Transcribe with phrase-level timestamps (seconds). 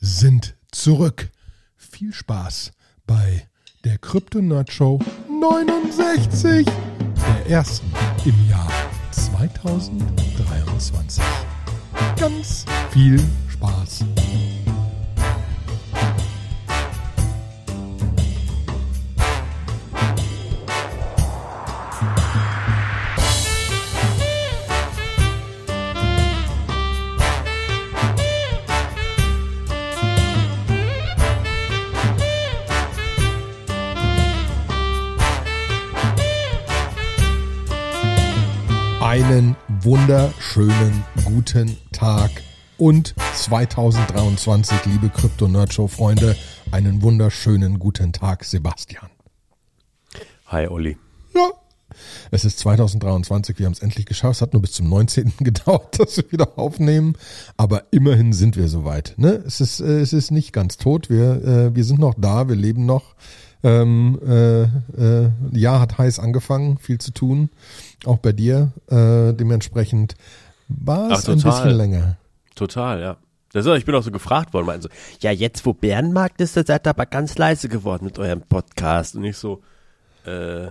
[0.00, 1.30] sind zurück.
[1.76, 2.70] Viel Spaß
[3.06, 3.48] bei
[3.84, 7.92] der Krypto Nerd Show 69, der ersten
[8.24, 8.70] im Jahr
[9.10, 11.22] 2023.
[12.16, 14.04] Ganz viel Spaß.
[39.28, 42.30] Einen wunderschönen guten Tag
[42.78, 46.34] und 2023, liebe Krypto Nerd Show Freunde,
[46.70, 49.10] einen wunderschönen guten Tag, Sebastian.
[50.46, 50.96] Hi, Olli.
[51.34, 51.50] Ja.
[52.30, 54.36] Es ist 2023, wir haben es endlich geschafft.
[54.36, 55.34] Es hat nur bis zum 19.
[55.40, 57.14] gedauert, dass wir wieder aufnehmen.
[57.58, 59.12] Aber immerhin sind wir soweit.
[59.18, 59.42] Ne?
[59.46, 61.10] Es, ist, äh, es ist nicht ganz tot.
[61.10, 63.14] Wir, äh, wir sind noch da, wir leben noch.
[63.62, 67.50] Ähm, äh, äh, Jahr hat heiß angefangen, viel zu tun.
[68.04, 68.72] Auch bei dir.
[68.88, 70.14] Äh, dementsprechend
[70.68, 72.16] war es ein bisschen länger.
[72.54, 73.16] Total, ja.
[73.52, 74.88] Das ist, ich bin auch so gefragt worden, meinen so,
[75.20, 79.16] ja, jetzt wo Bärenmarkt ist, seid ihr aber ganz leise geworden mit eurem Podcast.
[79.16, 79.62] Und ich so,
[80.26, 80.68] äh,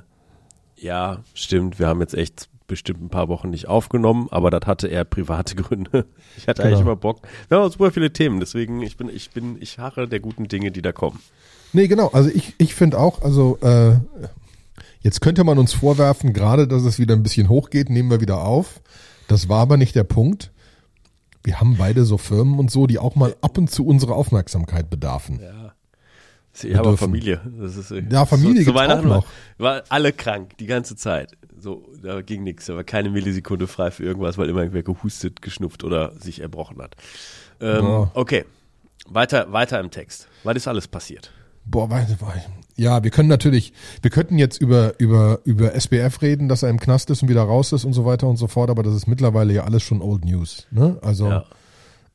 [0.76, 4.88] ja, stimmt, wir haben jetzt echt bestimmt ein paar Wochen nicht aufgenommen, aber das hatte
[4.90, 6.06] eher private Gründe.
[6.38, 6.92] Ich hatte eigentlich Genau.
[6.92, 7.22] immer Bock.
[7.50, 10.72] Wir haben super viele Themen, deswegen, ich bin, ich bin, ich harre der guten Dinge,
[10.72, 11.20] die da kommen.
[11.73, 12.08] Nee, genau.
[12.10, 13.98] Also ich, ich finde auch, also äh,
[15.02, 18.42] jetzt könnte man uns vorwerfen, gerade dass es wieder ein bisschen hochgeht, nehmen wir wieder
[18.42, 18.82] auf.
[19.28, 20.52] Das war aber nicht der Punkt.
[21.44, 24.90] Wir haben beide so Firmen und so, die auch mal ab und zu unsere Aufmerksamkeit
[24.90, 25.40] bedarfen.
[25.42, 25.74] Ja.
[26.64, 26.98] Ich habe auch.
[26.98, 27.40] Familie.
[27.59, 29.26] Das ist, Ja, Familie zu gibt's auch Weihnachten noch.
[29.58, 31.38] War, war alle krank, die ganze Zeit.
[31.59, 35.42] So, da ging nichts, da war keine Millisekunde frei für irgendwas, weil immer irgendwer gehustet,
[35.42, 36.96] geschnupft oder sich erbrochen hat.
[37.59, 38.12] Ähm, Ja.
[38.14, 38.46] Okay,
[39.08, 40.28] weiter, weiter im Text.
[40.44, 41.31] Was ist alles passiert?
[41.70, 42.42] Boah, weiß, weiß.
[42.76, 43.73] Ja, wir können natürlich,
[44.04, 47.41] wir könnten jetzt über, über, über SBF reden, dass er im Knast ist und wieder
[47.41, 50.02] raus ist und so weiter und so fort, aber das ist mittlerweile ja alles schon
[50.02, 50.68] Old News.
[50.72, 50.97] Ne?
[51.02, 51.46] Also Ja.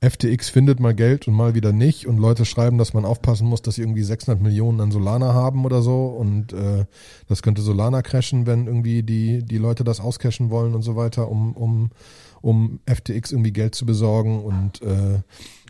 [0.02, 3.62] FTX findet mal Geld und mal wieder nicht und Leute schreiben, dass man aufpassen muss,
[3.62, 6.86] dass sie irgendwie 600 Millionen an Solana haben oder so und äh,
[7.28, 11.28] das könnte Solana crashen, wenn irgendwie die, die Leute das auscashen wollen und so weiter,
[11.28, 11.90] um, um,
[12.40, 15.20] um FTX irgendwie Geld zu besorgen und äh,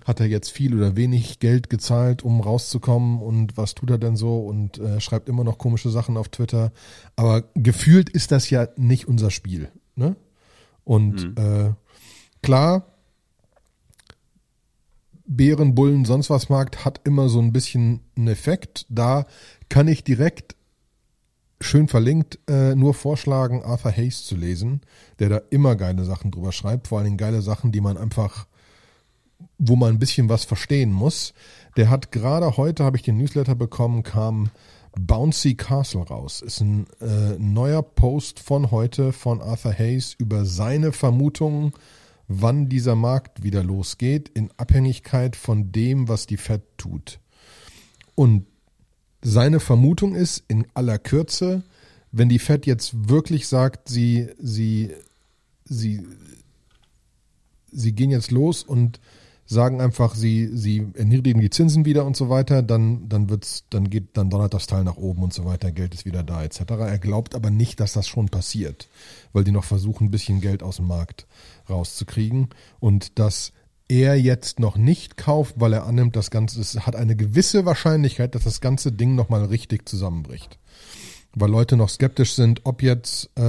[0.05, 4.17] hat er jetzt viel oder wenig Geld gezahlt, um rauszukommen und was tut er denn
[4.17, 6.73] so und äh, schreibt immer noch komische Sachen auf Twitter.
[7.17, 9.71] Aber gefühlt ist das ja nicht unser Spiel.
[9.95, 10.17] Ne?
[10.85, 11.73] Und äh,
[12.43, 12.87] klar,
[15.25, 18.87] Bären, Bullen, sonst was Markt hat immer so ein bisschen einen Effekt.
[18.89, 19.27] Da
[19.69, 20.57] kann ich direkt
[21.61, 24.83] schön verlinkt äh, nur vorschlagen, Arthur Hayes zu lesen,
[25.19, 28.47] der da immer geile Sachen drüber schreibt, vor allen Dingen geile Sachen, die man einfach,
[29.65, 31.34] wo man ein bisschen was verstehen muss.
[31.77, 34.50] Der hat gerade heute, habe ich den Newsletter bekommen, kam
[34.99, 36.43] Bouncy Castle raus.
[36.43, 41.73] Ist ein äh, neuer Post von heute von Arthur Hayes über seine Vermutungen,
[42.27, 47.21] wann dieser Markt wieder losgeht, in Abhängigkeit von dem, was die Fed tut.
[48.17, 48.47] Und
[49.23, 51.62] seine Vermutung ist in aller Kürze,
[52.11, 54.91] wenn die Fed jetzt wirklich sagt, sie, sie,
[55.65, 56.05] sie,
[57.71, 58.99] sie gehen jetzt los und
[59.53, 63.91] sagen einfach, sie, sie erniedrigen die Zinsen wieder und so weiter, dann, dann wird's, dann
[63.91, 66.61] geht, dann donnert das Teil nach oben und so weiter, Geld ist wieder da, etc.
[66.69, 68.89] Er glaubt aber nicht, dass das schon passiert,
[69.33, 71.27] weil die noch versuchen, ein bisschen Geld aus dem Markt
[71.69, 72.49] rauszukriegen
[72.81, 73.53] und dass
[73.89, 78.35] er jetzt noch nicht kauft, weil er annimmt, das Ganze, es hat eine gewisse Wahrscheinlichkeit,
[78.35, 80.59] dass das ganze Ding nochmal richtig zusammenbricht.
[81.35, 83.43] Weil Leute noch skeptisch sind, ob jetzt äh,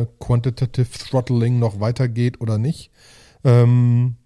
[0.00, 2.90] äh, Quantitative Throttling noch weitergeht oder nicht.
[3.44, 4.16] Ähm,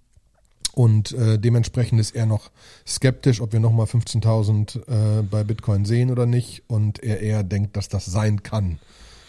[0.74, 2.50] und äh, dementsprechend ist er noch
[2.84, 6.64] skeptisch, ob wir nochmal 15.000 äh, bei Bitcoin sehen oder nicht.
[6.66, 8.80] Und er eher denkt, dass das sein kann.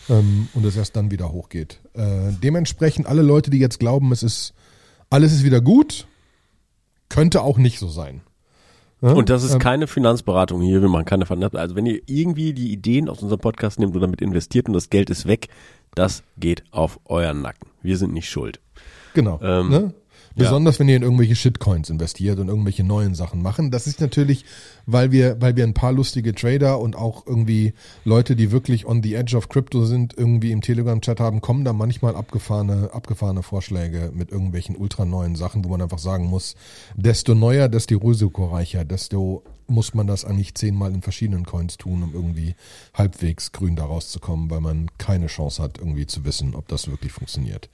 [0.09, 1.81] Ähm, und es erst dann wieder hochgeht.
[1.93, 4.53] Äh, dementsprechend alle Leute, die jetzt glauben, es ist
[5.11, 6.07] alles ist wieder gut,
[7.09, 8.21] könnte auch nicht so sein.
[9.01, 9.11] Ja?
[9.11, 11.59] Und das ist Ähm, keine Finanzberatung hier, wir machen keine Finanzberatung.
[11.59, 14.89] Also wenn ihr irgendwie die Ideen aus unserem Podcast nehmt und damit investiert und das
[14.89, 15.49] Geld ist weg,
[15.93, 17.69] das geht auf euren Nacken.
[17.83, 18.59] Wir sind nicht schuld.
[19.13, 19.39] Genau.
[19.43, 19.93] Ähm, ne?
[20.35, 23.71] Besonders wenn ihr in irgendwelche Shitcoins investiert und irgendwelche neuen Sachen machen.
[23.71, 24.45] Das ist natürlich,
[24.85, 27.73] weil wir, weil wir ein paar lustige Trader und auch irgendwie
[28.03, 31.73] Leute, die wirklich on the edge of Crypto sind, irgendwie im Telegram-Chat haben, kommen da
[31.73, 36.55] manchmal abgefahrene, abgefahrene Vorschläge mit irgendwelchen ultra neuen Sachen, wo man einfach sagen muss,
[36.95, 42.13] desto neuer, desto risikoreicher, desto muss man das eigentlich zehnmal in verschiedenen Coins tun, um
[42.13, 42.55] irgendwie
[42.93, 47.11] halbwegs grün da rauszukommen, weil man keine Chance hat, irgendwie zu wissen, ob das wirklich
[47.11, 47.69] funktioniert.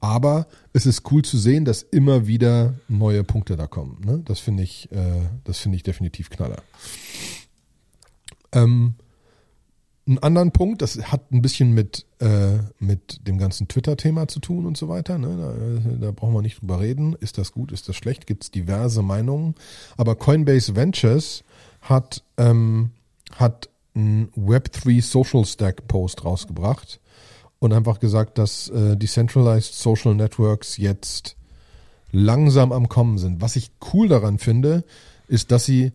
[0.00, 4.00] Aber es ist cool zu sehen, dass immer wieder neue Punkte da kommen.
[4.04, 4.22] Ne?
[4.24, 6.62] Das finde ich, äh, das finde ich definitiv knaller.
[8.52, 8.94] Ähm,
[10.06, 14.64] einen anderen Punkt, das hat ein bisschen mit, äh, mit dem ganzen Twitter-Thema zu tun
[14.64, 15.18] und so weiter.
[15.18, 15.82] Ne?
[15.98, 17.16] Da, da brauchen wir nicht drüber reden.
[17.18, 18.26] Ist das gut, ist das schlecht?
[18.26, 19.56] Gibt es diverse Meinungen.
[19.96, 21.42] Aber Coinbase Ventures
[21.80, 22.90] hat, ähm,
[23.32, 27.00] hat einen Web3 Social Stack Post rausgebracht
[27.58, 31.36] und einfach gesagt, dass äh, Decentralized Social Networks jetzt
[32.12, 33.40] langsam am Kommen sind.
[33.40, 34.84] Was ich cool daran finde,
[35.26, 35.92] ist, dass sie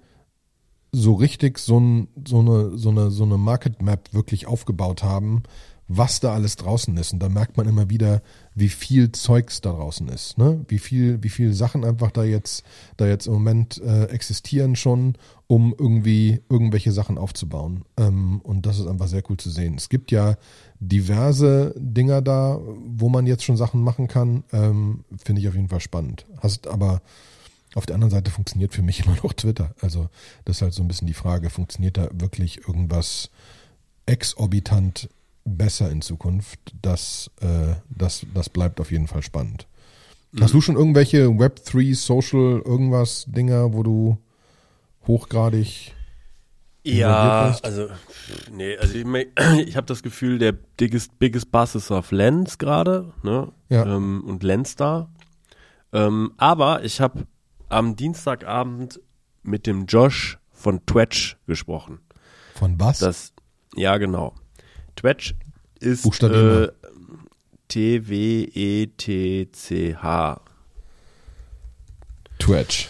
[0.92, 5.44] so richtig so, ein, so, eine, so, eine, so eine Market Map wirklich aufgebaut haben,
[5.88, 7.14] was da alles draußen ist.
[7.14, 8.22] Und da merkt man immer wieder,
[8.56, 10.38] wie viel Zeugs da draußen ist.
[10.38, 10.64] Ne?
[10.68, 12.64] Wie viel, wie viel Sachen einfach da jetzt,
[12.98, 15.16] da jetzt im Moment äh, existieren schon,
[15.48, 17.84] um irgendwie irgendwelche Sachen aufzubauen.
[17.98, 19.76] Ähm, und das ist einfach sehr cool zu sehen.
[19.76, 20.36] Es gibt ja
[20.80, 24.44] diverse Dinger da, wo man jetzt schon Sachen machen kann.
[24.54, 26.26] Ähm, Finde ich auf jeden Fall spannend.
[26.40, 27.02] Hast aber
[27.76, 29.74] auf der anderen Seite funktioniert für mich immer noch Twitter.
[29.82, 30.10] Also
[30.46, 33.30] das ist halt so ein bisschen die Frage, funktioniert da wirklich irgendwas
[34.06, 35.10] exorbitant
[35.46, 36.60] besser in Zukunft?
[36.82, 39.68] Das, äh, das, das bleibt auf jeden Fall spannend.
[40.32, 40.42] Mhm.
[40.42, 44.18] Hast du schon irgendwelche Web3, Social, irgendwas Dinger, wo du
[45.08, 45.94] hochgradig
[46.84, 47.90] ja, also
[48.52, 49.06] nee, also ich,
[49.68, 53.52] ich habe das Gefühl, der biggest, biggest Buzz ist auf Lens gerade, ne?
[53.70, 53.86] Ja.
[53.86, 55.10] Ähm, und Lens da.
[55.94, 57.28] Ähm, aber ich habe
[57.72, 59.00] am Dienstagabend
[59.44, 62.00] mit dem Josh von Twitch gesprochen.
[62.56, 63.00] Von was?
[63.00, 63.34] Das,
[63.76, 64.36] ja, genau.
[64.96, 65.34] Twitch
[65.80, 66.68] ist äh,
[67.68, 68.92] T-W-E-T-C-H.
[72.40, 72.90] Twitch.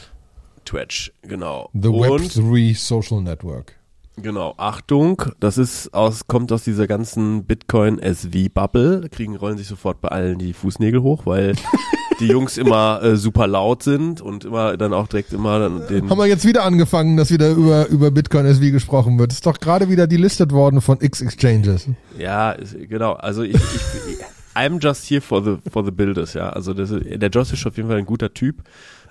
[0.66, 1.70] Twitch, genau.
[1.74, 3.76] The Web3 Social Network.
[4.18, 9.08] Genau, Achtung, das ist aus, kommt aus dieser ganzen Bitcoin SV Bubble.
[9.10, 11.56] Kriegen, rollen sich sofort bei allen die Fußnägel hoch, weil
[12.22, 16.10] die Jungs immer äh, super laut sind und immer dann auch direkt immer dann den.
[16.10, 19.34] Haben wir jetzt wieder angefangen, dass wieder über, über Bitcoin SV gesprochen wird.
[19.34, 21.88] Ist doch gerade wieder delistet worden von X Exchanges.
[22.18, 22.56] Ja,
[22.88, 23.14] genau.
[23.14, 24.18] Also ich, ich,
[24.56, 26.50] I'm just here for the, for the builders, ja.
[26.50, 28.58] Also das, der Josh ist auf jeden Fall ein guter Typ.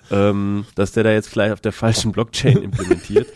[0.09, 3.27] Ähm, dass der da jetzt vielleicht auf der falschen Blockchain implementiert.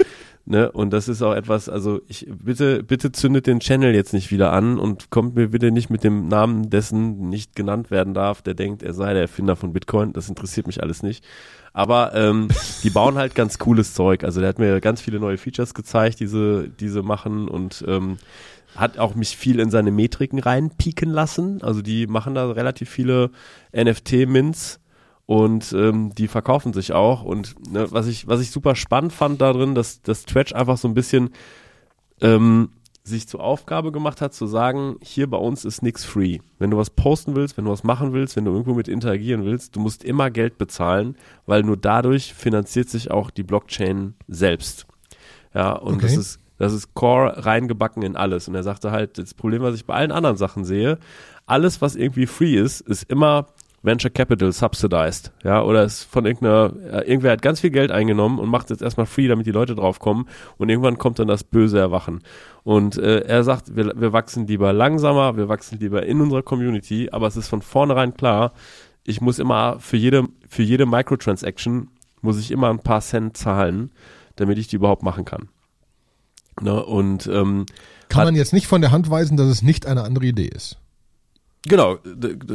[0.47, 0.71] Ne?
[0.71, 4.53] Und das ist auch etwas, also ich bitte, bitte zündet den Channel jetzt nicht wieder
[4.53, 8.53] an und kommt mir bitte nicht mit dem Namen dessen nicht genannt werden darf, der
[8.53, 10.13] denkt, er sei der Erfinder von Bitcoin.
[10.13, 11.25] Das interessiert mich alles nicht.
[11.73, 12.47] Aber ähm,
[12.83, 14.23] die bauen halt ganz cooles Zeug.
[14.23, 18.17] Also der hat mir ganz viele neue Features gezeigt, diese, diese machen und ähm,
[18.75, 21.63] hat auch mich viel in seine Metriken reinpieken lassen.
[21.63, 23.31] Also die machen da relativ viele
[23.75, 24.79] NFT-Mints
[25.25, 27.23] und ähm, die verkaufen sich auch.
[27.23, 30.87] Und ne, was ich, was ich super spannend fand darin, dass, dass Twitch einfach so
[30.87, 31.31] ein bisschen
[32.21, 32.69] ähm,
[33.03, 36.39] sich zur Aufgabe gemacht hat, zu sagen, hier bei uns ist nichts free.
[36.57, 39.45] Wenn du was posten willst, wenn du was machen willst, wenn du irgendwo mit interagieren
[39.45, 44.87] willst, du musst immer Geld bezahlen, weil nur dadurch finanziert sich auch die Blockchain selbst.
[45.53, 46.07] Ja, und okay.
[46.07, 48.47] das ist das ist Core reingebacken in alles.
[48.47, 50.99] Und er sagte halt, das Problem, was ich bei allen anderen Sachen sehe,
[51.45, 53.47] alles, was irgendwie free ist, ist immer
[53.85, 58.39] Venture Capital subsidized, ja, oder ist von irgendeiner, äh, irgendwer hat ganz viel Geld eingenommen
[58.39, 60.27] und macht jetzt erstmal free, damit die Leute draufkommen
[60.57, 62.21] und irgendwann kommt dann das böse Erwachen.
[62.63, 67.09] Und äh, er sagt, wir, wir wachsen lieber langsamer, wir wachsen lieber in unserer Community,
[67.11, 68.53] aber es ist von vornherein klar,
[69.03, 71.89] ich muss immer für jede, für jede Microtransaction
[72.21, 73.91] muss ich immer ein paar Cent zahlen,
[74.35, 75.49] damit ich die überhaupt machen kann.
[76.61, 76.83] Ne?
[76.83, 77.65] Und ähm,
[78.09, 80.77] kann man jetzt nicht von der Hand weisen, dass es nicht eine andere Idee ist.
[81.67, 81.97] Genau,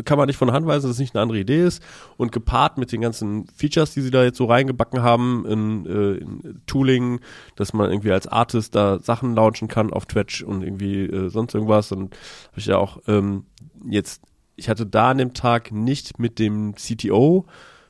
[0.04, 1.82] kann man nicht von Hand weisen, dass es nicht eine andere Idee ist.
[2.16, 6.12] Und gepaart mit den ganzen Features, die sie da jetzt so reingebacken haben in, äh,
[6.18, 7.20] in Tooling,
[7.56, 11.54] dass man irgendwie als Artist da Sachen launchen kann auf Twitch und irgendwie äh, sonst
[11.54, 11.90] irgendwas.
[11.90, 12.14] Und
[12.50, 13.46] habe ich ja auch ähm,
[13.84, 14.22] jetzt,
[14.54, 17.46] ich hatte da an dem Tag nicht mit dem CTO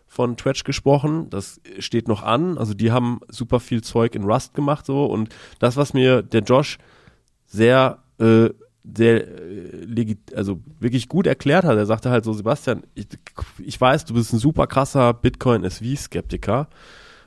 [0.07, 1.29] von Twitch gesprochen.
[1.29, 2.57] Das steht noch an.
[2.57, 5.05] Also die haben super viel Zeug in Rust gemacht so.
[5.05, 6.79] Und das, was mir der Josh
[7.47, 8.49] sehr äh,
[8.85, 11.77] sehr äh, also wirklich gut erklärt hat.
[11.77, 13.07] Er sagte halt so, Sebastian, ich,
[13.59, 16.69] ich weiß, du bist ein super krasser Bitcoin-SV-Skeptiker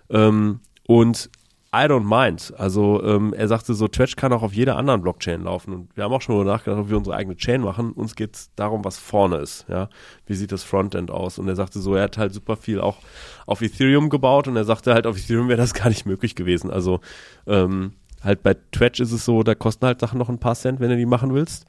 [0.09, 1.29] ähm, und
[1.75, 2.53] I don't mind.
[2.55, 5.73] Also ähm, er sagte so, Twitch kann auch auf jeder anderen Blockchain laufen.
[5.73, 7.93] Und wir haben auch schon mal nachgedacht, ob wir unsere eigene Chain machen.
[7.93, 9.65] Uns geht's darum, was vorne ist.
[9.67, 9.89] Ja,
[10.27, 11.39] Wie sieht das Frontend aus?
[11.39, 12.97] Und er sagte so, er hat halt super viel auch
[13.47, 16.69] auf Ethereum gebaut und er sagte halt, auf Ethereum wäre das gar nicht möglich gewesen.
[16.69, 16.99] Also
[17.47, 17.93] ähm,
[18.23, 20.89] Halt bei Twitch ist es so, da kosten halt Sachen noch ein paar Cent, wenn
[20.89, 21.65] du die machen willst.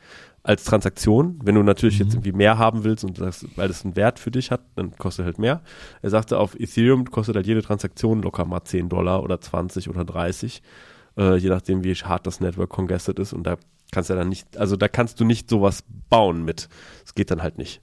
[0.47, 1.41] als Transaktion.
[1.43, 2.05] Wenn du natürlich Mhm.
[2.05, 4.95] jetzt irgendwie mehr haben willst und das, weil das einen Wert für dich hat, dann
[4.95, 5.63] kostet halt mehr.
[6.03, 10.05] Er sagte, auf Ethereum kostet halt jede Transaktion locker mal 10 Dollar oder 20 oder
[10.05, 10.63] 30,
[11.17, 13.33] äh, je nachdem, wie hart das Network congested ist.
[13.33, 13.57] Und da
[13.91, 16.69] kannst du dann nicht, also da kannst du nicht sowas bauen mit.
[17.05, 17.81] Das geht dann halt nicht.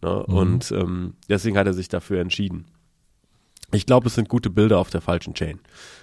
[0.00, 0.24] Ne?
[0.28, 0.34] Mhm.
[0.36, 2.66] Und ähm, deswegen hat er sich dafür entschieden.
[3.72, 5.58] Ich glaube, es sind gute Bilder auf der falschen Chain.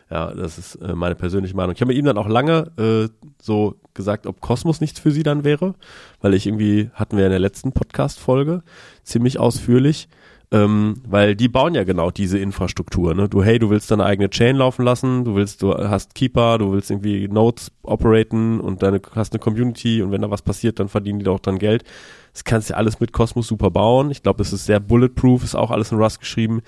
[0.09, 1.73] Ja, das ist äh, meine persönliche Meinung.
[1.73, 3.07] Ich habe mit ihm dann auch lange äh,
[3.41, 5.73] so gesagt, ob Kosmos nichts für sie dann wäre,
[6.19, 8.61] weil ich irgendwie, hatten wir in der letzten Podcast-Folge
[9.03, 10.09] ziemlich ausführlich,
[10.51, 13.13] ähm, weil die bauen ja genau diese Infrastruktur.
[13.13, 13.29] Ne?
[13.29, 16.73] Du, hey, du willst deine eigene Chain laufen lassen, du willst, du hast Keeper, du
[16.73, 20.89] willst irgendwie Nodes operaten und deine, hast eine Community und wenn da was passiert, dann
[20.89, 21.85] verdienen die doch dann Geld.
[22.33, 24.11] Das kannst du ja alles mit Cosmos super bauen.
[24.11, 26.61] Ich glaube, das ist sehr bulletproof, ist auch alles in Rust geschrieben.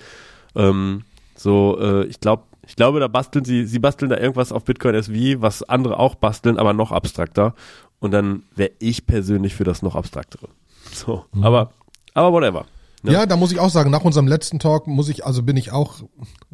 [0.54, 1.04] Ähm,
[1.36, 4.94] so, äh, ich glaube, ich glaube, da basteln sie, sie basteln da irgendwas auf Bitcoin
[4.94, 7.54] SV, was andere auch basteln, aber noch abstrakter.
[7.98, 10.48] Und dann wäre ich persönlich für das noch abstraktere.
[10.92, 11.72] So, aber,
[12.14, 12.66] aber whatever.
[13.02, 13.12] Ja.
[13.12, 13.26] Ja.
[13.26, 15.96] da muss ich auch sagen, nach unserem letzten Talk muss ich, also bin ich auch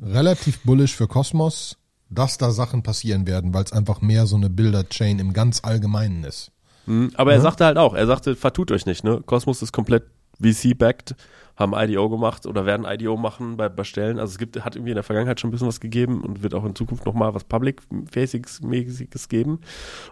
[0.01, 1.77] relativ bullish für Cosmos,
[2.09, 6.25] dass da Sachen passieren werden, weil es einfach mehr so eine Bilder-Chain im ganz Allgemeinen
[6.25, 6.51] ist.
[6.87, 9.23] Mhm, Aber er sagte halt auch, er sagte, vertut euch nicht, ne?
[9.25, 10.05] Cosmos ist komplett
[10.43, 11.15] VC-backed,
[11.57, 14.19] haben IDO gemacht oder werden IDO machen bei, bei Stellen.
[14.19, 16.55] Also es gibt, hat irgendwie in der Vergangenheit schon ein bisschen was gegeben und wird
[16.55, 19.61] auch in Zukunft nochmal was Public-Mäßiges geben.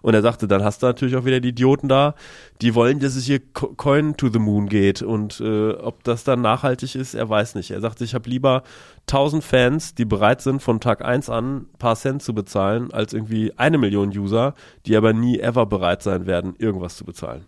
[0.02, 2.14] Und er sagte, dann hast du natürlich auch wieder die Idioten da,
[2.60, 5.00] die wollen, dass es hier Co- Coin to the Moon geht.
[5.00, 7.70] Und äh, ob das dann nachhaltig ist, er weiß nicht.
[7.70, 8.62] Er sagte, ich habe lieber
[9.06, 13.14] 1000 Fans, die bereit sind, von Tag 1 an ein paar Cent zu bezahlen, als
[13.14, 14.52] irgendwie eine Million User,
[14.84, 17.46] die aber nie ever bereit sein werden, irgendwas zu bezahlen.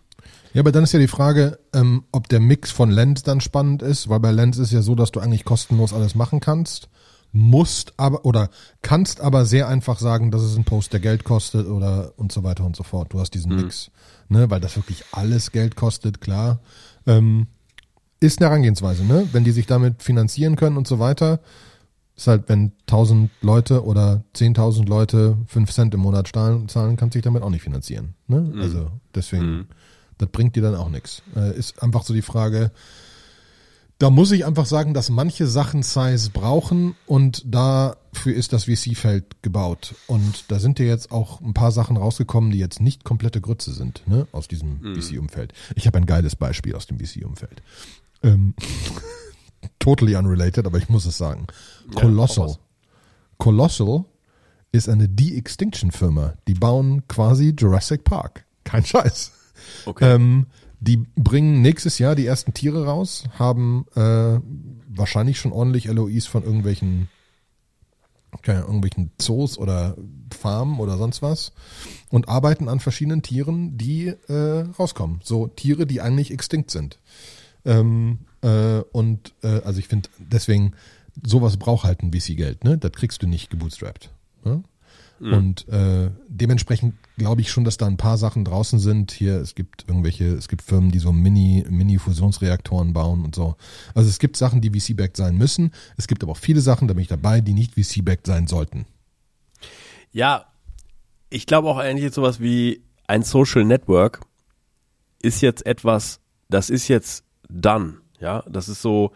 [0.53, 3.81] Ja, aber dann ist ja die Frage, ähm, ob der Mix von Lens dann spannend
[3.81, 6.89] ist, weil bei Lens ist ja so, dass du eigentlich kostenlos alles machen kannst,
[7.31, 8.49] musst aber oder
[8.81, 12.43] kannst aber sehr einfach sagen, dass es ein Post, der Geld kostet oder und so
[12.43, 13.13] weiter und so fort.
[13.13, 13.91] Du hast diesen Mix,
[14.27, 16.59] ne, weil das wirklich alles Geld kostet, klar.
[17.07, 17.47] Ähm,
[18.19, 19.27] ist eine Herangehensweise, ne?
[19.31, 21.39] Wenn die sich damit finanzieren können und so weiter,
[22.15, 27.15] ist halt, wenn 1000 Leute oder 10.000 Leute 5 Cent im Monat zahlen, zahlen kannst
[27.15, 28.13] du dich damit auch nicht finanzieren.
[28.27, 28.53] Ne?
[28.61, 29.69] Also deswegen,
[30.21, 31.23] das bringt dir dann auch nichts.
[31.35, 32.71] Äh, ist einfach so die Frage,
[33.97, 39.43] da muss ich einfach sagen, dass manche Sachen Size brauchen und dafür ist das VC-Feld
[39.43, 39.95] gebaut.
[40.07, 43.73] Und da sind ja jetzt auch ein paar Sachen rausgekommen, die jetzt nicht komplette Grütze
[43.73, 45.53] sind, ne, aus diesem VC-Umfeld.
[45.75, 47.61] Ich habe ein geiles Beispiel aus dem VC-Umfeld.
[48.23, 48.55] Ähm,
[49.79, 51.45] totally unrelated, aber ich muss es sagen.
[51.93, 52.57] Colossal.
[53.37, 54.05] Colossal
[54.71, 56.33] ist eine De-Extinction-Firma.
[56.47, 58.45] Die bauen quasi Jurassic Park.
[58.63, 59.31] Kein Scheiß.
[59.85, 60.15] Okay.
[60.15, 60.47] Ähm,
[60.79, 64.39] die bringen nächstes Jahr die ersten Tiere raus, haben äh,
[64.87, 67.07] wahrscheinlich schon ordentlich LOIs von irgendwelchen,
[68.41, 69.95] keine irgendwelchen Zoos oder
[70.33, 71.51] Farmen oder sonst was
[72.09, 75.19] und arbeiten an verschiedenen Tieren, die äh, rauskommen.
[75.23, 76.97] So Tiere, die eigentlich extinkt sind.
[77.63, 80.73] Ähm, äh, und äh, also ich finde, deswegen,
[81.23, 82.77] sowas braucht halt ein VC-Geld, ne?
[82.77, 84.09] Das kriegst du nicht gebootstrapped.
[84.43, 84.63] Ne?
[85.21, 89.11] Und äh, dementsprechend glaube ich schon, dass da ein paar Sachen draußen sind.
[89.11, 93.55] Hier, es gibt irgendwelche, es gibt Firmen, die so Mini, Mini-Fusionsreaktoren bauen und so.
[93.93, 95.71] Also es gibt Sachen, die VC-backed sein müssen.
[95.95, 98.85] Es gibt aber auch viele Sachen, da bin ich dabei, die nicht VC-backed sein sollten.
[100.11, 100.45] Ja,
[101.29, 104.21] ich glaube auch eigentlich sowas wie ein Social Network
[105.21, 107.97] ist jetzt etwas, das ist jetzt done.
[108.19, 109.11] Ja, das ist so,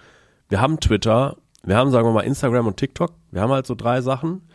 [0.49, 3.13] wir haben Twitter, wir haben, sagen wir mal, Instagram und TikTok.
[3.31, 4.47] Wir haben halt so drei Sachen,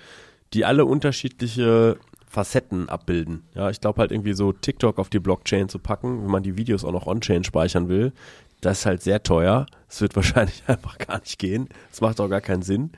[0.54, 3.44] die alle unterschiedliche Facetten abbilden.
[3.54, 6.56] Ja, ich glaube halt irgendwie so TikTok auf die Blockchain zu packen, wenn man die
[6.56, 8.12] Videos auch noch on-chain speichern will,
[8.60, 9.66] das ist halt sehr teuer.
[9.88, 11.68] Es wird wahrscheinlich einfach gar nicht gehen.
[11.92, 12.92] Es macht auch gar keinen Sinn.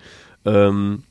[0.44, 1.04] Ähm,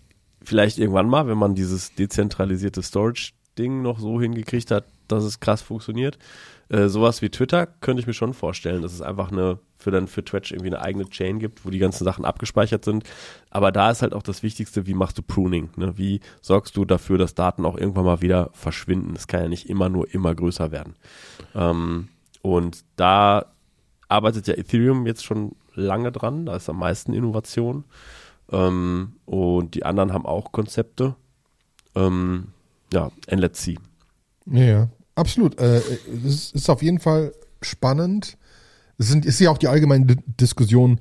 [0.44, 5.62] vielleicht irgendwann mal, wenn man dieses dezentralisierte Storage-Ding noch so hingekriegt hat, dass es krass
[5.62, 6.18] funktioniert.
[6.70, 10.08] Äh, sowas wie Twitter könnte ich mir schon vorstellen, dass es einfach eine für dann
[10.08, 13.04] für Twitch irgendwie eine eigene Chain gibt, wo die ganzen Sachen abgespeichert sind.
[13.50, 15.70] Aber da ist halt auch das Wichtigste, wie machst du Pruning?
[15.76, 15.98] Ne?
[15.98, 19.16] Wie sorgst du dafür, dass Daten auch irgendwann mal wieder verschwinden?
[19.16, 20.96] Es kann ja nicht immer nur immer größer werden.
[21.56, 22.08] Ähm,
[22.42, 23.48] und da
[24.08, 27.84] arbeitet ja Ethereum jetzt schon lange dran, da ist am meisten Innovation.
[28.52, 31.16] Ähm, und die anderen haben auch Konzepte.
[31.96, 32.50] Ähm,
[32.94, 33.10] ja,
[33.54, 33.78] see.
[34.46, 34.90] Ja, ja.
[35.16, 35.60] Absolut.
[35.60, 35.82] Äh,
[36.26, 38.38] es ist auf jeden Fall spannend.
[38.98, 41.00] Es sind, ist ja auch die allgemeine Diskussion,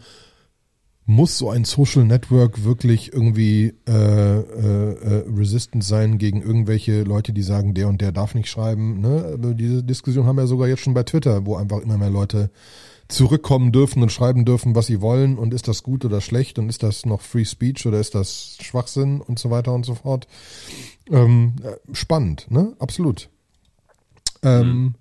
[1.10, 7.32] muss so ein Social Network wirklich irgendwie äh, äh, äh, resistant sein gegen irgendwelche Leute,
[7.32, 9.00] die sagen, der und der darf nicht schreiben.
[9.00, 9.32] Ne?
[9.34, 12.50] Aber diese Diskussion haben wir sogar jetzt schon bei Twitter, wo einfach immer mehr Leute
[13.08, 16.68] zurückkommen dürfen und schreiben dürfen, was sie wollen und ist das gut oder schlecht und
[16.68, 20.28] ist das noch Free Speech oder ist das Schwachsinn und so weiter und so fort.
[21.10, 22.74] Ähm, äh, spannend, ne?
[22.78, 23.28] Absolut.
[24.42, 24.94] Ähm,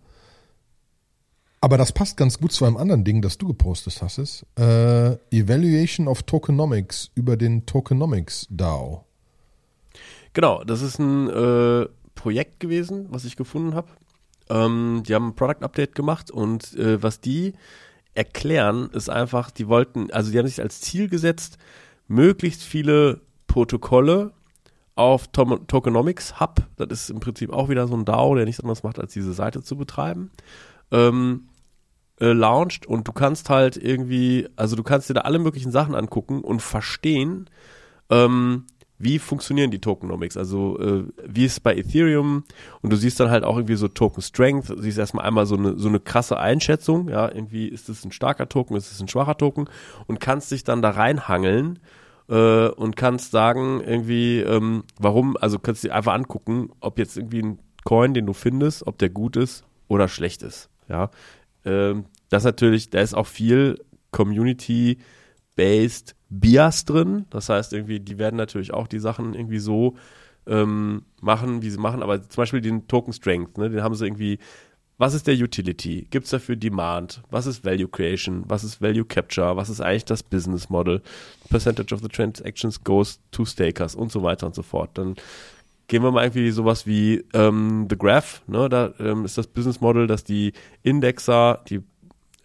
[1.62, 4.18] Aber das passt ganz gut zu einem anderen Ding, das du gepostet hast.
[4.18, 9.06] Ist, äh, Evaluation of Tokenomics über den Tokenomics DAO.
[10.34, 13.90] Genau, das ist ein äh, Projekt gewesen, was ich gefunden habe.
[14.50, 17.54] Ähm, die haben ein Product Update gemacht und äh, was die
[18.14, 21.58] erklären, ist einfach, die wollten, also die haben sich als Ziel gesetzt,
[22.08, 24.32] möglichst viele Protokolle
[25.00, 28.62] auf Tom Tokenomics Hub, das ist im Prinzip auch wieder so ein DAO, der nichts
[28.62, 30.32] anderes macht, als diese Seite zu betreiben,
[30.92, 31.48] ähm,
[32.20, 35.96] äh, launcht und du kannst halt irgendwie, also du kannst dir da alle möglichen Sachen
[35.96, 37.50] angucken und verstehen,
[38.10, 38.66] ähm,
[38.98, 40.36] wie funktionieren die Tokenomics?
[40.36, 42.44] Also äh, wie ist es bei Ethereum?
[42.82, 45.56] Und du siehst dann halt auch irgendwie so Token Strength, du siehst erstmal einmal so
[45.56, 49.08] eine, so eine krasse Einschätzung, ja, irgendwie ist es ein starker Token, ist es ein
[49.08, 49.70] schwacher Token?
[50.08, 51.80] Und kannst dich dann da reinhangeln
[52.30, 57.42] äh, und kannst sagen irgendwie, ähm, warum, also kannst dir einfach angucken, ob jetzt irgendwie
[57.42, 61.10] ein Coin, den du findest, ob der gut ist oder schlecht ist, ja.
[61.66, 63.80] Ähm, das natürlich, da ist auch viel
[64.12, 67.26] Community-based Bias drin.
[67.32, 69.96] Das heißt, irgendwie, die werden natürlich auch die Sachen irgendwie so
[70.48, 72.04] ähm, machen, wie sie machen.
[72.04, 74.40] Aber zum Beispiel den Token Strength, ne, den haben sie irgendwie.
[75.00, 76.06] Was ist der Utility?
[76.12, 77.24] Gibt es dafür Demand?
[77.32, 78.44] Was ist Value Creation?
[78.50, 79.56] Was ist Value Capture?
[79.56, 81.02] Was ist eigentlich das Business Model?
[81.50, 84.90] Percentage of the Transactions goes to Stakers und so weiter und so fort.
[84.96, 85.16] Dann
[85.88, 88.42] gehen wir mal irgendwie sowas wie ähm, The Graph.
[88.48, 88.68] Ne?
[88.68, 90.52] Da ähm, ist das Business Model, dass die
[90.84, 91.80] Indexer, die,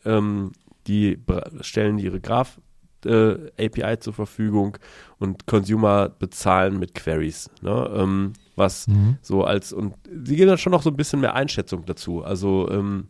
[0.05, 0.53] ähm,
[0.87, 1.19] die
[1.61, 2.61] stellen ihre Graph
[3.07, 4.79] äh, API zur Verfügung
[5.19, 7.51] und Consumer bezahlen mit Queries.
[7.63, 7.91] Ne?
[7.95, 9.19] Ähm, was mhm.
[9.23, 9.95] so als, und
[10.25, 12.23] sie geben dann schon noch so ein bisschen mehr Einschätzung dazu.
[12.23, 13.09] Also, ähm,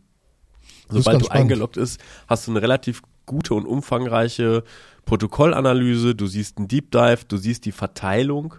[0.89, 1.31] sobald du spannend.
[1.31, 4.63] eingeloggt ist, hast du eine relativ gute und umfangreiche
[5.05, 8.55] Protokollanalyse, du siehst einen Deep Dive, du siehst die Verteilung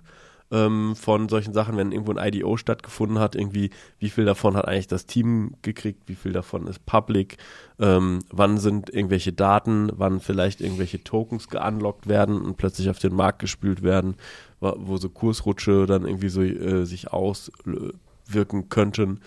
[0.50, 4.66] ähm, von solchen Sachen, wenn irgendwo ein IDO stattgefunden hat, irgendwie, wie viel davon hat
[4.68, 7.38] eigentlich das Team gekriegt, wie viel davon ist public,
[7.78, 13.14] ähm, wann sind irgendwelche Daten, wann vielleicht irgendwelche Tokens geunlockt werden und plötzlich auf den
[13.14, 14.16] Markt gespült werden,
[14.60, 19.20] wo so Kursrutsche dann irgendwie so äh, sich auswirken könnten.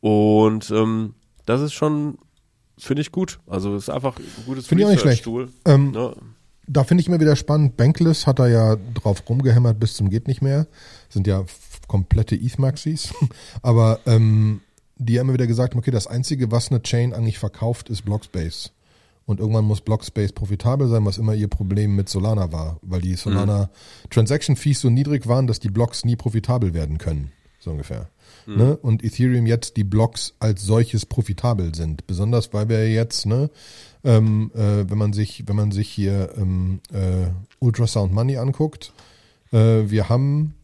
[0.00, 1.14] Und ähm,
[1.46, 2.18] das ist schon,
[2.78, 3.38] finde ich gut.
[3.46, 5.26] Also es ist einfach ein gutes Finde ich auch nicht schlecht.
[5.64, 6.12] Ähm, ja
[6.66, 7.76] da finde ich immer wieder spannend.
[7.76, 10.66] Bankless hat er ja drauf rumgehämmert bis zum geht nicht mehr.
[11.08, 11.44] Sind ja
[11.86, 13.14] komplette ETH-Maxis.
[13.62, 14.60] Aber ähm,
[14.96, 18.72] die haben immer wieder gesagt, okay, das Einzige, was eine Chain eigentlich verkauft, ist Blockspace.
[19.26, 23.16] Und irgendwann muss Blockspace profitabel sein, was immer ihr Problem mit Solana war, weil die
[23.16, 23.64] Solana
[24.04, 24.10] mhm.
[24.10, 28.08] Transaction Fees so niedrig waren, dass die Blocks nie profitabel werden können, so ungefähr.
[28.46, 28.56] Mhm.
[28.56, 28.76] Ne?
[28.76, 33.50] Und Ethereum jetzt die Blocks als solches profitabel sind, besonders weil wir jetzt ne,
[34.04, 37.28] ähm, äh, wenn man sich, wenn man sich hier ähm, äh,
[37.58, 38.92] Ultrasound Money anguckt,
[39.52, 40.54] äh, wir haben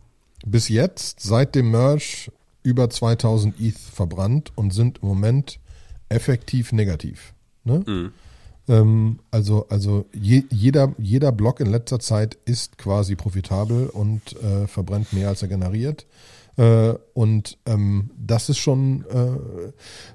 [0.44, 2.30] bis jetzt seit dem Merge
[2.62, 5.58] über 2000 ETH verbrannt und sind im Moment
[6.08, 7.32] effektiv negativ.
[7.64, 7.82] Ne?
[7.86, 8.12] Mhm.
[8.68, 14.66] Ähm, also also je, jeder, jeder Block in letzter Zeit ist quasi profitabel und äh,
[14.66, 16.06] verbrennt mehr als er generiert.
[16.56, 19.72] Äh, und ähm, das ist schon, äh,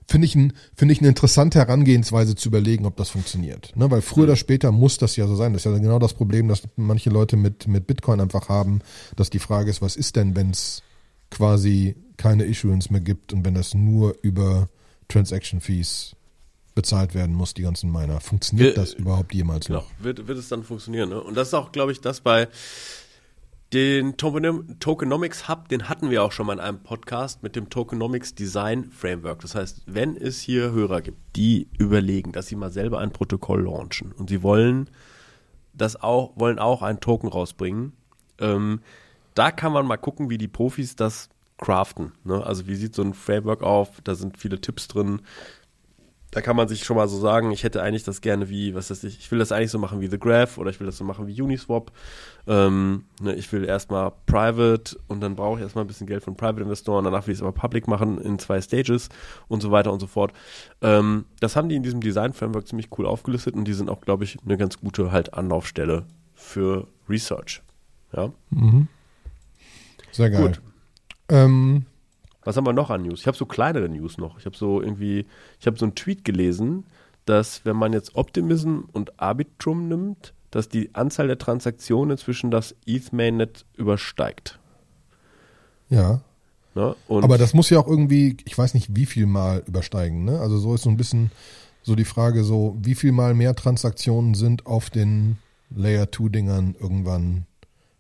[0.08, 3.76] finde ich, ein, finde ich eine interessante Herangehensweise zu überlegen, ob das funktioniert.
[3.76, 3.89] Ne?
[3.89, 5.54] Weil früher oder später muss das ja so sein.
[5.54, 8.82] Das ist ja genau das Problem, dass manche Leute mit, mit Bitcoin einfach haben,
[9.15, 10.84] dass die Frage ist, was ist denn, wenn es
[11.32, 14.69] quasi keine Issuance mehr gibt und wenn das nur über
[15.08, 16.15] Transaction Fees
[16.76, 18.21] bezahlt werden muss, die ganzen Miner.
[18.21, 19.88] Funktioniert das überhaupt jemals genau, noch?
[20.00, 21.19] Wird, wird es dann funktionieren, ne?
[21.21, 22.47] Und das ist auch, glaube ich, das bei
[23.73, 28.34] den Tokenomics Hub, den hatten wir auch schon mal in einem Podcast mit dem Tokenomics
[28.34, 29.41] Design Framework.
[29.41, 33.63] Das heißt, wenn es hier Hörer gibt, die überlegen, dass sie mal selber ein Protokoll
[33.63, 34.89] launchen und sie wollen
[35.73, 37.91] das auch, wollen auch einen Token rausbringen,
[38.39, 38.80] ähm,
[39.36, 42.13] da kann man mal gucken, wie die Profis das craften.
[42.23, 42.43] Ne?
[42.43, 44.01] Also wie sieht so ein Framework auf?
[44.03, 45.21] Da sind viele Tipps drin,
[46.32, 48.90] da kann man sich schon mal so sagen, ich hätte eigentlich das gerne wie, was
[48.92, 50.98] weiß ich, ich will das eigentlich so machen wie The Graph oder ich will das
[50.98, 51.92] so machen wie Uniswap.
[52.48, 56.36] Ähm, ne, ich will erstmal Private und dann brauche ich erstmal ein bisschen Geld von
[56.36, 59.10] Private-Investoren, danach will ich es aber Public machen in zwei Stages
[59.48, 60.34] und so weiter und so fort.
[60.82, 64.26] Ähm, das haben die in diesem Design-Framework ziemlich cool aufgelistet und die sind auch, glaube
[64.26, 67.62] ich, eine ganz gute halt Anlaufstelle für Research.
[68.13, 68.32] Ja.
[68.50, 68.88] Mhm.
[70.12, 70.42] Sehr geil.
[70.42, 70.62] Gut.
[71.30, 71.86] Ähm,
[72.47, 73.19] was haben wir noch an News?
[73.19, 74.39] Ich habe so kleinere News noch.
[74.39, 75.25] Ich habe so irgendwie,
[75.60, 76.86] ich habe so einen Tweet gelesen,
[77.25, 82.73] dass wenn man jetzt Optimism und Arbitrum nimmt, dass die Anzahl der Transaktionen inzwischen das
[82.86, 84.60] ETH Mainnet übersteigt.
[85.89, 86.21] Ja.
[86.73, 86.95] Ne?
[87.10, 90.23] Aber das muss ja auch irgendwie, ich weiß nicht, wie viel mal übersteigen.
[90.23, 90.39] Ne?
[90.39, 91.31] Also so ist so ein bisschen
[91.83, 95.38] so die Frage, so wie viel mal mehr Transaktionen sind auf den
[95.69, 97.45] Layer 2 Dingern irgendwann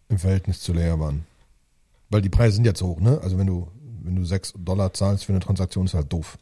[0.07, 1.15] im Verhältnis zu Layer 1.
[2.09, 3.19] Weil die Preise sind jetzt hoch, ne?
[3.21, 3.67] Also wenn du
[4.07, 6.37] wenn du 6 Dollar zahlst für eine Transaktion, ist halt doof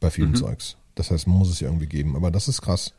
[0.00, 0.36] bei vielen mhm.
[0.36, 0.76] Zeugs.
[0.94, 2.16] Das heißt, man muss es ja irgendwie geben.
[2.16, 2.92] Aber das ist krass.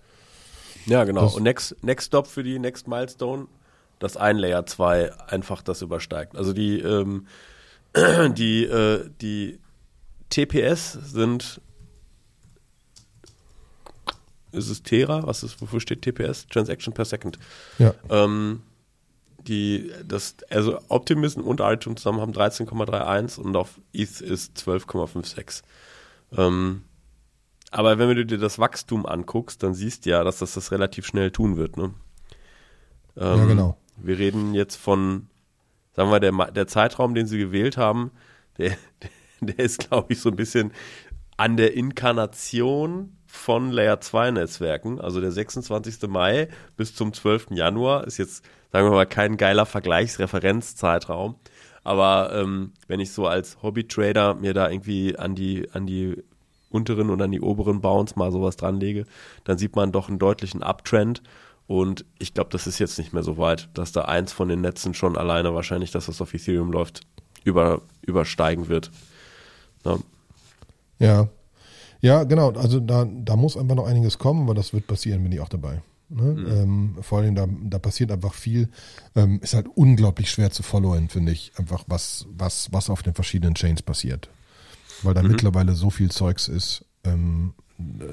[0.86, 1.22] Ja, genau.
[1.22, 3.48] Das- und next, next Stop für die Next Milestone,
[4.00, 6.36] dass ein Layer 2 einfach das übersteigt.
[6.36, 7.28] Also die, ähm,
[8.36, 9.60] die, äh, die
[10.30, 11.62] TPS sind
[14.52, 15.28] ist es Tera?
[15.28, 16.48] Was ist, wofür steht TPS?
[16.48, 17.38] Transaction per Second.
[17.78, 17.94] Ja.
[18.10, 18.64] Ähm,
[19.50, 25.64] die, das, also Optimism und iTunes zusammen haben 13,31 und auf ETH ist 12,56.
[26.38, 26.84] Ähm,
[27.72, 31.06] aber wenn du dir das Wachstum anguckst, dann siehst du ja, dass das das relativ
[31.06, 31.78] schnell tun wird.
[31.78, 31.94] Ne?
[33.18, 33.78] Ähm, Ja, genau.
[33.98, 35.28] Wir reden jetzt von,
[35.96, 38.12] sagen wir, der, der Zeitraum, den sie gewählt haben,
[38.58, 38.78] der,
[39.42, 40.72] der ist, glaube ich, so ein bisschen
[41.38, 45.00] an der Inkarnation von Layer 2 Netzwerken.
[45.00, 46.10] Also der 26.
[46.10, 47.52] Mai bis zum 12.
[47.52, 51.36] Januar ist jetzt, sagen wir mal, kein geiler Vergleichsreferenzzeitraum.
[51.84, 56.22] Aber ähm, wenn ich so als Hobby-Trader mir da irgendwie an die, an die
[56.70, 59.06] unteren und an die oberen Bounds mal sowas dranlege,
[59.44, 61.22] dann sieht man doch einen deutlichen Uptrend.
[61.68, 64.62] Und ich glaube, das ist jetzt nicht mehr so weit, dass da eins von den
[64.62, 67.02] Netzen schon alleine wahrscheinlich das, was auf Ethereum läuft,
[67.44, 68.90] über, übersteigen wird.
[69.86, 70.00] Ja.
[70.98, 71.30] Ja.
[72.02, 72.52] Ja, genau.
[72.52, 75.50] Also da, da muss einfach noch einiges kommen, aber das wird passieren, bin ich auch
[75.50, 75.82] dabei.
[76.10, 76.46] Ne?
[76.48, 78.70] Ähm, vor allem, da, da passiert einfach viel.
[79.16, 81.52] Ähm, ist halt unglaublich schwer zu followen, finde ich.
[81.58, 84.30] Einfach, was, was, was auf den verschiedenen Chains passiert.
[85.04, 86.84] Weil da mittlerweile so viel Zeugs ist.
[87.04, 88.04] Ähm, äh,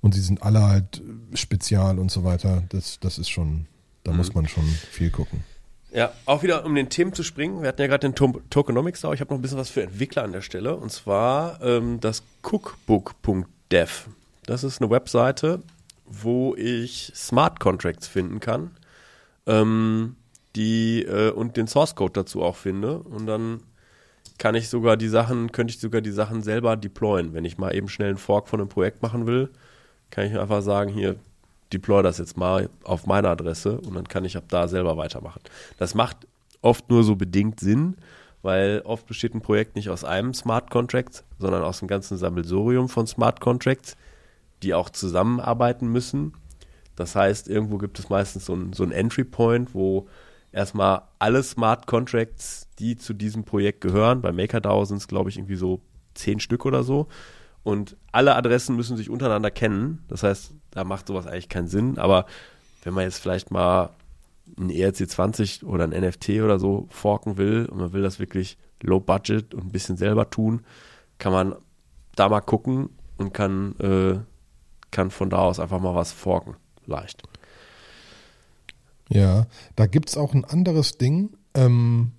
[0.00, 1.02] und sie sind alle halt
[1.34, 2.62] spezial und so weiter.
[2.68, 3.66] Das, das ist schon,
[4.04, 5.42] da muss man schon viel gucken.
[5.90, 7.62] Ja, auch wieder um den Themen zu springen.
[7.62, 9.12] Wir hatten ja gerade den To Tokenomics da.
[9.12, 10.76] Ich habe noch ein bisschen was für Entwickler an der Stelle.
[10.76, 14.08] Und zwar ähm, das cookbook.dev.
[14.44, 15.62] Das ist eine Webseite,
[16.04, 18.72] wo ich Smart Contracts finden kann.
[19.46, 20.16] Ähm,
[20.56, 22.98] die äh, und den Source Code dazu auch finde.
[22.98, 23.62] Und dann
[24.36, 27.32] kann ich sogar die Sachen, könnte ich sogar die Sachen selber deployen.
[27.32, 29.48] Wenn ich mal eben schnell einen Fork von einem Projekt machen will,
[30.10, 31.16] kann ich einfach sagen, hier,
[31.72, 35.40] deploy das jetzt mal auf meine Adresse und dann kann ich ab da selber weitermachen.
[35.78, 36.26] Das macht
[36.62, 37.96] oft nur so bedingt Sinn,
[38.42, 42.88] weil oft besteht ein Projekt nicht aus einem Smart Contract, sondern aus einem ganzen Sammelsurium
[42.88, 43.96] von Smart Contracts,
[44.62, 46.34] die auch zusammenarbeiten müssen.
[46.96, 50.08] Das heißt, irgendwo gibt es meistens so ein, so Entry Point, wo
[50.52, 55.38] erstmal alle Smart Contracts, die zu diesem Projekt gehören, bei MakerDAO sind es, glaube ich,
[55.38, 55.80] irgendwie so
[56.14, 57.08] zehn Stück oder so.
[57.62, 60.04] Und alle Adressen müssen sich untereinander kennen.
[60.08, 61.98] Das heißt, da macht sowas eigentlich keinen Sinn.
[61.98, 62.26] Aber
[62.82, 63.90] wenn man jetzt vielleicht mal
[64.58, 69.00] ein ERC20 oder ein NFT oder so forken will und man will das wirklich low
[69.00, 70.64] budget und ein bisschen selber tun,
[71.18, 71.54] kann man
[72.14, 74.18] da mal gucken und kann, äh,
[74.90, 76.56] kann von da aus einfach mal was forken.
[76.86, 77.22] Leicht.
[79.10, 81.36] Ja, da gibt's auch ein anderes Ding.
[81.54, 82.12] Ähm,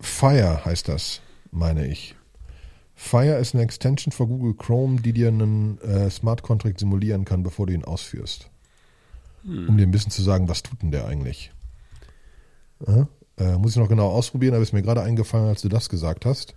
[0.00, 2.14] Fire heißt das, meine ich.
[2.98, 7.42] Fire ist eine Extension für Google Chrome, die dir einen äh, Smart Contract simulieren kann,
[7.42, 8.50] bevor du ihn ausführst.
[9.68, 11.52] Um dir ein bisschen zu sagen, was tut denn der eigentlich?
[12.84, 13.06] Ja?
[13.38, 16.24] Äh, muss ich noch genau ausprobieren, aber ist mir gerade eingefallen, als du das gesagt
[16.24, 16.54] hast,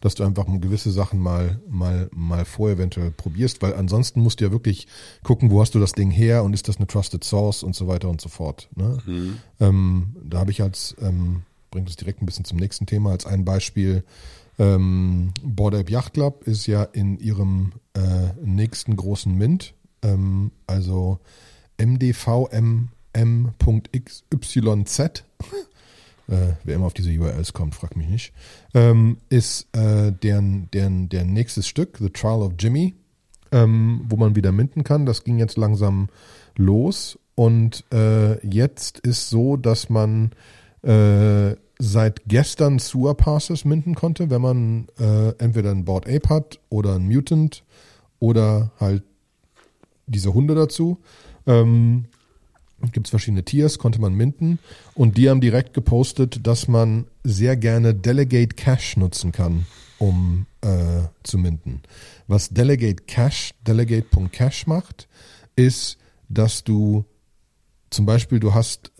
[0.00, 4.46] dass du einfach gewisse Sachen mal, mal, mal vor eventuell probierst, weil ansonsten musst du
[4.46, 4.88] ja wirklich
[5.22, 7.86] gucken, wo hast du das Ding her und ist das eine Trusted Source und so
[7.86, 8.68] weiter und so fort.
[8.74, 8.98] Ne?
[9.60, 13.26] Ähm, da habe ich als, ähm, bringt es direkt ein bisschen zum nächsten Thema, als
[13.26, 14.02] ein Beispiel,
[14.58, 21.20] ähm, Board Ape Yacht Club ist ja in ihrem äh, nächsten großen Mint, ähm, also
[21.78, 22.84] mdvmm.xyz,
[26.28, 28.32] äh, wer immer auf diese URLs kommt, fragt mich nicht,
[28.74, 32.94] ähm, ist äh, deren, deren, deren nächstes Stück, The Trial of Jimmy,
[33.52, 35.06] ähm, wo man wieder minten kann.
[35.06, 36.08] Das ging jetzt langsam
[36.56, 37.18] los.
[37.34, 40.32] Und äh, jetzt ist so, dass man
[40.82, 46.60] äh, seit gestern Sewer Passes minden konnte, wenn man äh, entweder ein Board Ape hat
[46.68, 47.64] oder ein Mutant
[48.20, 49.02] oder halt
[50.06, 50.98] diese Hunde dazu.
[51.44, 52.04] Ähm,
[52.92, 54.60] Gibt es verschiedene Tiers, konnte man minten.
[54.94, 59.66] Und die haben direkt gepostet, dass man sehr gerne Delegate Cache nutzen kann,
[59.98, 61.82] um äh, zu minten.
[62.28, 65.08] Was Delegate Cache, Delegate.cache macht,
[65.56, 67.04] ist, dass du
[67.90, 68.92] zum Beispiel, du hast,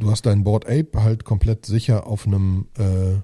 [0.00, 3.20] du hast dein Board Ape halt komplett sicher auf einem, äh,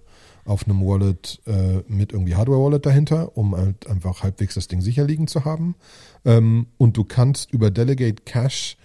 [0.49, 5.05] auf einem Wallet äh, mit irgendwie Hardware-Wallet dahinter, um halt einfach halbwegs das Ding sicher
[5.05, 5.75] liegen zu haben.
[6.25, 8.77] Ähm, und du kannst über Delegate Cache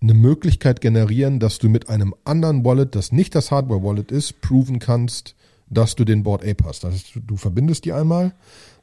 [0.00, 4.78] eine Möglichkeit generieren, dass du mit einem anderen Wallet, das nicht das Hardware-Wallet ist, proven
[4.78, 5.34] kannst,
[5.70, 6.84] dass du den Board Ape hast.
[6.84, 8.34] Das du verbindest die einmal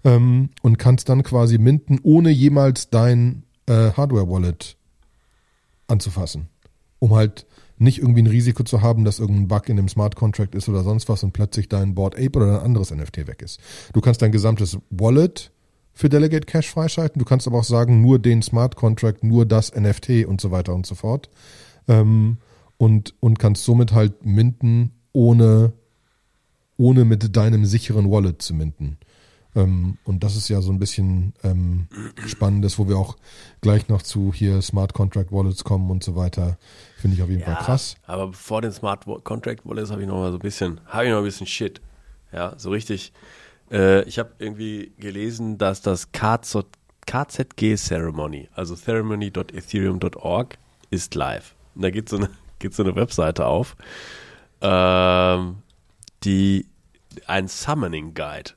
[0.04, 4.76] ähm, und kannst dann quasi minten, ohne jemals dein äh, Hardware-Wallet
[5.88, 6.48] anzufassen.
[7.00, 7.46] Um halt
[7.80, 10.84] nicht irgendwie ein Risiko zu haben, dass irgendein Bug in dem Smart Contract ist oder
[10.84, 13.60] sonst was und plötzlich dein Board Ape oder ein anderes NFT weg ist.
[13.94, 15.52] Du kannst dein gesamtes Wallet
[15.94, 17.20] für Delegate Cache freischalten.
[17.20, 20.74] Du kannst aber auch sagen, nur den Smart Contract, nur das NFT und so weiter
[20.76, 21.30] und so fort.
[21.88, 22.38] Ähm,
[22.78, 25.74] und, und kannst somit halt minden, ohne,
[26.78, 28.98] ohne mit deinem sicheren Wallet zu minden.
[29.56, 31.88] Ähm, und das ist ja so ein bisschen ähm,
[32.26, 33.18] Spannendes, wo wir auch
[33.62, 36.58] gleich noch zu hier Smart Contract Wallets kommen und so weiter.
[37.00, 37.96] Finde ich auf jeden Ja, Fall krass.
[38.06, 41.12] Aber vor den Smart Contract Wallets habe ich noch mal so ein bisschen, habe ich
[41.12, 41.82] noch ein bisschen Shit.
[42.34, 43.14] Ja, so richtig.
[43.72, 46.66] Äh, ich habe irgendwie gelesen, dass das KZ,
[47.06, 50.58] KZG Ceremony, also ceremony.ethereum.org,
[50.90, 51.56] ist live.
[51.76, 53.78] Und da geht so eine, geht so eine Webseite auf,
[54.62, 55.60] ähm,
[56.24, 56.66] die
[57.28, 58.52] ein Summoning Guide,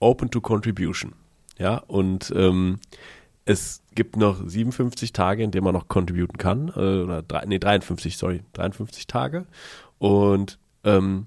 [0.00, 1.12] Open to Contribution.
[1.58, 2.80] Ja, und ähm,
[3.44, 6.68] es gibt noch 57 Tage, in denen man noch contributen kann.
[6.68, 9.46] Äh, oder drei, nee, 53, sorry, 53 Tage.
[9.98, 11.26] Und ähm,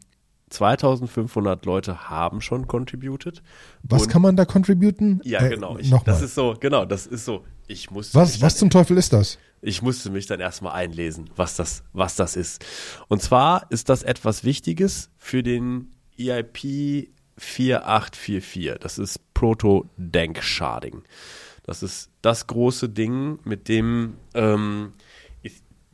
[0.49, 3.41] 2500 Leute haben schon contributed.
[3.83, 5.19] Was und, kann man da contributen?
[5.23, 5.77] Ja, Äh, genau.
[5.77, 7.43] Ich, das ist so, genau, das ist so.
[7.67, 9.39] Ich musste was, was dann, zum Teufel ist das?
[9.65, 12.63] ich musste mich dann erstmal einlesen, was das, was das ist.
[13.07, 18.75] Und zwar ist das etwas Wichtiges für den EIP 4844.
[18.79, 21.01] Das ist Proto-Dank-Sharding.
[21.65, 24.93] Das ist das große Ding, mit dem ähm,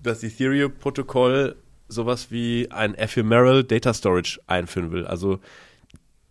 [0.03, 1.55] das Ethereum-Protokoll
[1.87, 5.05] sowas wie ein Ephemeral Data Storage einführen will.
[5.05, 5.39] Also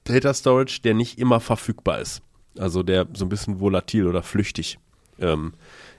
[0.04, 2.22] Data Storage, der nicht immer verfügbar ist.
[2.58, 4.78] Also der so ein bisschen volatil oder flüchtig
[5.18, 5.54] ähm,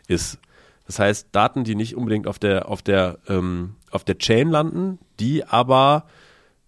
[0.08, 0.40] ist.
[0.86, 5.00] Das heißt, Daten, die nicht unbedingt auf der, auf der, ähm, auf der Chain landen,
[5.20, 6.06] die aber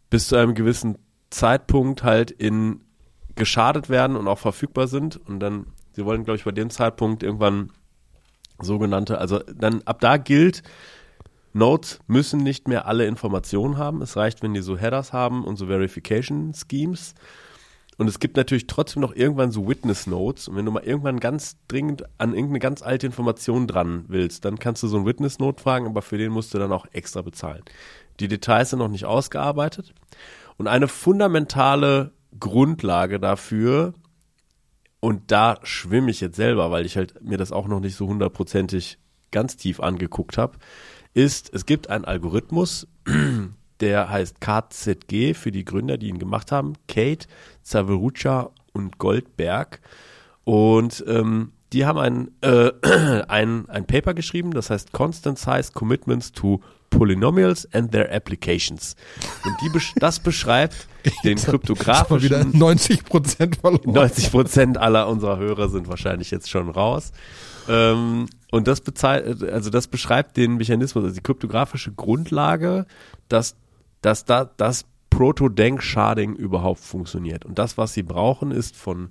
[0.09, 0.97] bis zu einem gewissen
[1.29, 2.81] Zeitpunkt halt in
[3.35, 5.17] geschadet werden und auch verfügbar sind.
[5.27, 7.71] Und dann, sie wollen, glaube ich, bei dem Zeitpunkt irgendwann
[8.59, 10.63] sogenannte, also dann ab da gilt,
[11.53, 14.01] Nodes müssen nicht mehr alle Informationen haben.
[14.01, 17.13] Es reicht, wenn die so Headers haben und so Verification Schemes.
[17.97, 20.47] Und es gibt natürlich trotzdem noch irgendwann so Witness Nodes.
[20.47, 24.57] Und wenn du mal irgendwann ganz dringend an irgendeine ganz alte Information dran willst, dann
[24.57, 27.21] kannst du so einen Witness Node fragen, aber für den musst du dann auch extra
[27.21, 27.61] bezahlen.
[28.19, 29.93] Die Details sind noch nicht ausgearbeitet.
[30.57, 33.93] Und eine fundamentale Grundlage dafür,
[35.03, 38.07] und da schwimme ich jetzt selber, weil ich halt mir das auch noch nicht so
[38.07, 38.99] hundertprozentig
[39.31, 40.57] ganz tief angeguckt habe,
[41.13, 42.87] ist, es gibt einen Algorithmus,
[43.81, 47.27] der heißt KZG für die Gründer, die ihn gemacht haben, Kate,
[47.63, 49.81] Zaverucha und Goldberg.
[50.45, 52.71] Und ähm, die haben ein, äh,
[53.27, 58.95] ein, ein Paper geschrieben, das heißt Constant Size Commitments to Polynomials and their Applications.
[59.43, 60.87] Und die, das beschreibt
[61.23, 63.91] den Mal wieder kryptografischen 90 Prozent verloren.
[63.91, 67.11] 90 Prozent aller unserer Hörer sind wahrscheinlich jetzt schon raus.
[67.67, 72.85] Ähm, und das, also das beschreibt den Mechanismus, also die kryptografische Grundlage,
[73.27, 73.55] dass,
[74.01, 77.45] dass da das Proto-Denk-Sharding überhaupt funktioniert.
[77.45, 79.09] Und das, was sie brauchen, ist von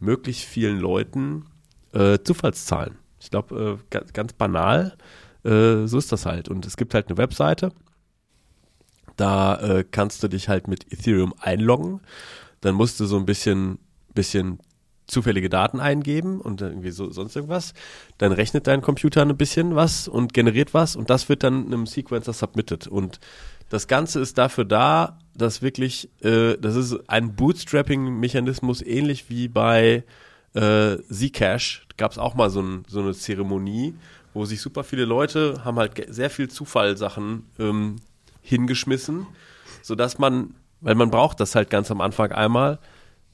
[0.00, 1.44] möglichst vielen Leuten
[1.92, 2.96] äh, Zufallszahlen.
[3.20, 4.96] Ich glaube, äh, ganz, banal,
[5.44, 6.48] äh, so ist das halt.
[6.48, 7.72] Und es gibt halt eine Webseite,
[9.16, 12.00] da äh, kannst du dich halt mit Ethereum einloggen.
[12.60, 13.78] Dann musst du so ein bisschen,
[14.14, 14.60] bisschen
[15.08, 17.74] zufällige Daten eingeben und irgendwie so sonst irgendwas.
[18.18, 21.86] Dann rechnet dein Computer ein bisschen was und generiert was und das wird dann einem
[21.86, 22.86] Sequencer submitted.
[22.86, 23.18] Und
[23.70, 30.04] das Ganze ist dafür da, dass wirklich, äh, das ist ein Bootstrapping-Mechanismus, ähnlich wie bei
[30.54, 31.86] äh, Zcash.
[31.96, 33.94] Gab es auch mal so, ein, so eine Zeremonie,
[34.34, 37.96] wo sich super viele Leute haben halt sehr viel Zufallsachen ähm,
[38.40, 39.26] hingeschmissen,
[39.82, 42.78] sodass man, weil man braucht das halt ganz am Anfang einmal,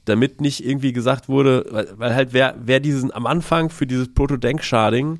[0.05, 4.13] damit nicht irgendwie gesagt wurde, weil, weil halt wer, wer diesen am Anfang für dieses
[4.13, 5.19] Proto-Denk-Sharding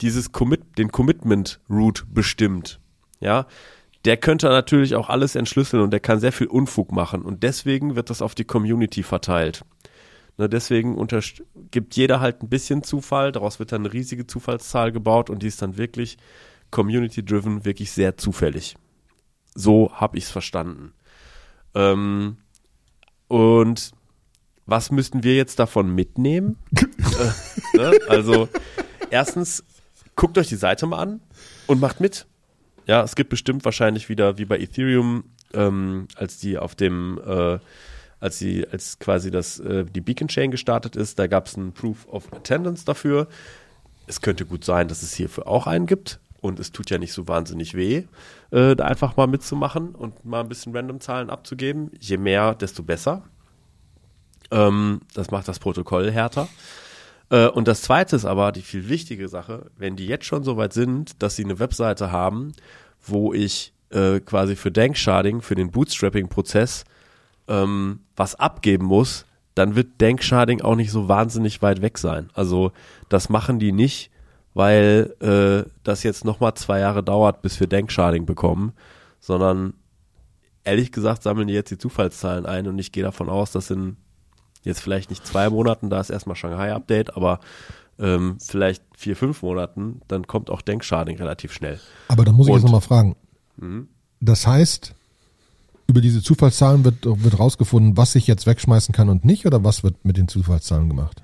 [0.00, 2.80] dieses Commit, den Commitment-Route bestimmt,
[3.20, 3.46] ja,
[4.04, 7.94] der könnte natürlich auch alles entschlüsseln und der kann sehr viel Unfug machen und deswegen
[7.94, 9.64] wird das auf die Community verteilt.
[10.38, 10.96] Ne, deswegen
[11.70, 15.46] gibt jeder halt ein bisschen Zufall, daraus wird dann eine riesige Zufallszahl gebaut und die
[15.46, 16.16] ist dann wirklich
[16.70, 18.76] community-driven, wirklich sehr zufällig.
[19.54, 20.94] So habe ich es verstanden.
[21.74, 22.38] Ähm,
[23.28, 23.92] und
[24.66, 26.56] was müssten wir jetzt davon mitnehmen?
[26.76, 27.98] äh, ne?
[28.08, 28.48] Also,
[29.10, 29.64] erstens,
[30.16, 31.20] guckt euch die Seite mal an
[31.66, 32.26] und macht mit.
[32.86, 37.58] Ja, es gibt bestimmt wahrscheinlich wieder, wie bei Ethereum, ähm, als die auf dem, äh,
[38.22, 41.72] als die, als quasi das, äh, die Beacon Chain gestartet ist, da gab es ein
[41.72, 43.26] Proof of Attendance dafür.
[44.06, 46.20] Es könnte gut sein, dass es hierfür auch einen gibt.
[46.40, 48.04] Und es tut ja nicht so wahnsinnig weh,
[48.50, 51.90] äh, da einfach mal mitzumachen und mal ein bisschen random Zahlen abzugeben.
[52.00, 53.24] Je mehr, desto besser.
[54.50, 56.48] Ähm, das macht das Protokoll härter.
[57.30, 60.56] Äh, und das zweite ist aber die viel wichtige Sache, wenn die jetzt schon so
[60.56, 62.52] weit sind, dass sie eine Webseite haben,
[63.04, 66.84] wo ich äh, quasi für Danksharding, für den Bootstrapping-Prozess
[67.52, 72.30] ähm, was abgeben muss, dann wird Denksharding auch nicht so wahnsinnig weit weg sein.
[72.32, 72.72] Also
[73.10, 74.10] das machen die nicht,
[74.54, 78.72] weil äh, das jetzt nochmal zwei Jahre dauert, bis wir Denksharding bekommen,
[79.20, 79.74] sondern
[80.64, 83.96] ehrlich gesagt sammeln die jetzt die Zufallszahlen ein und ich gehe davon aus, dass in
[84.62, 87.40] jetzt vielleicht nicht zwei Monaten, da ist erstmal Shanghai-Update, aber
[87.98, 91.80] ähm, vielleicht vier, fünf Monaten, dann kommt auch Denksharding relativ schnell.
[92.08, 93.16] Aber da muss ich Und- jetzt nochmal fragen.
[93.56, 93.88] Mhm.
[94.20, 94.94] Das heißt,
[95.92, 99.84] über diese Zufallszahlen wird, wird rausgefunden, was ich jetzt wegschmeißen kann und nicht, oder was
[99.84, 101.22] wird mit den Zufallszahlen gemacht?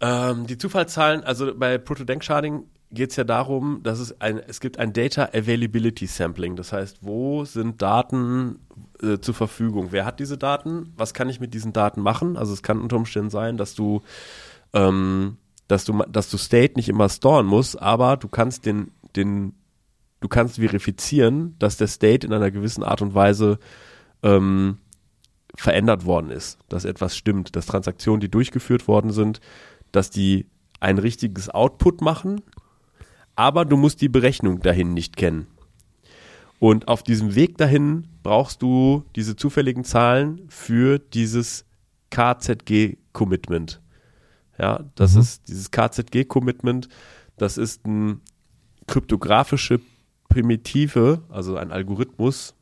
[0.00, 4.80] Ähm, die Zufallszahlen, also bei Proto-Denksharding geht es ja darum, dass es ein, es gibt
[4.80, 6.56] ein Data Availability Sampling.
[6.56, 8.58] Das heißt, wo sind Daten
[9.00, 9.88] äh, zur Verfügung?
[9.92, 10.92] Wer hat diese Daten?
[10.96, 12.36] Was kann ich mit diesen Daten machen?
[12.36, 14.02] Also es kann unter Umständen sein, dass du,
[14.72, 15.36] ähm,
[15.68, 19.54] dass du, dass du State nicht immer storen musst, aber du kannst den, den,
[20.22, 23.58] du kannst verifizieren, dass der State in einer gewissen Art und Weise
[24.22, 24.78] ähm,
[25.54, 29.40] verändert worden ist, dass etwas stimmt, dass Transaktionen, die durchgeführt worden sind,
[29.90, 30.46] dass die
[30.80, 32.40] ein richtiges Output machen,
[33.36, 35.46] aber du musst die Berechnung dahin nicht kennen.
[36.58, 41.64] Und auf diesem Weg dahin brauchst du diese zufälligen Zahlen für dieses
[42.10, 43.80] KZG-Commitment.
[44.58, 45.20] Ja, das Mhm.
[45.20, 46.88] ist dieses KZG-Commitment,
[47.36, 48.20] das ist ein
[48.86, 49.80] kryptografische
[50.32, 52.54] Primitive, also ein Algorithmus,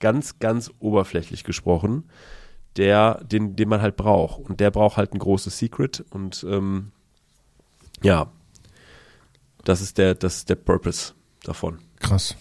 [0.00, 2.04] ganz, ganz oberflächlich gesprochen,
[2.76, 4.40] der, den, den man halt braucht.
[4.40, 6.92] Und der braucht halt ein großes Secret und ähm,
[8.02, 8.30] ja,
[9.64, 11.12] das ist der, das ist der Purpose
[11.42, 11.78] davon.
[12.00, 12.36] Krass.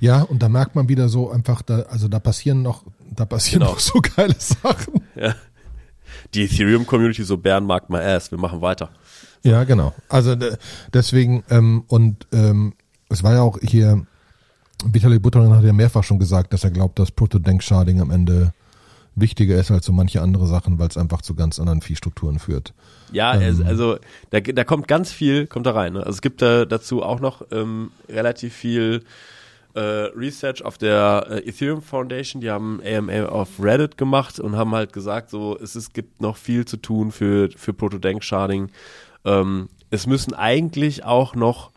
[0.00, 3.60] Ja, und da merkt man wieder so einfach, da, also da passieren noch, da passieren
[3.60, 3.72] Genau.
[3.72, 5.00] noch so geile Sachen.
[5.16, 5.34] Ja.
[6.34, 8.90] Die Ethereum-Community so Bären mag my ass, wir machen weiter.
[9.42, 9.94] Ja, genau.
[10.08, 10.56] Also de-
[10.92, 12.74] deswegen, ähm, und ähm,
[13.08, 14.06] es war ja auch hier,
[14.84, 18.52] Vitalik Buterin hat ja mehrfach schon gesagt, dass er glaubt, dass Proto-Denk-Sharding am Ende
[19.16, 22.74] wichtiger ist als so manche andere Sachen, weil es einfach zu ganz anderen Viehstrukturen führt.
[23.12, 23.98] Ja, es, also
[24.30, 25.94] da, da kommt ganz viel, kommt da rein.
[25.94, 26.00] Ne?
[26.00, 29.02] Also es gibt da dazu auch noch ähm, relativ viel
[29.74, 32.42] äh, Research auf der äh, Ethereum Foundation.
[32.42, 36.36] Die haben AMA auf Reddit gemacht und haben halt gesagt, so es, es gibt noch
[36.36, 38.70] viel zu tun für für Proto-Dank-Sharding.
[39.24, 41.70] Ähm, es müssen eigentlich auch noch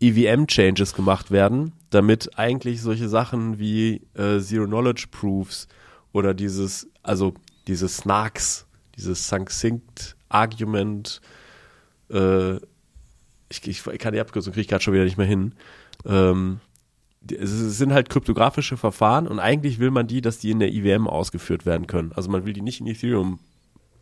[0.00, 5.68] EVM-Changes gemacht werden, damit eigentlich solche Sachen wie äh, Zero-Knowledge-Proofs
[6.12, 7.34] oder dieses, also
[7.66, 11.20] diese Snarks, dieses Succinct Argument,
[12.10, 12.56] äh,
[13.50, 15.54] ich, ich, ich kann die Abkürzung, kriege ich gerade schon wieder nicht mehr hin.
[16.04, 16.60] Ähm,
[17.28, 21.08] es sind halt kryptografische Verfahren und eigentlich will man die, dass die in der IWM
[21.08, 22.12] ausgeführt werden können.
[22.14, 23.40] Also man will die nicht in Ethereum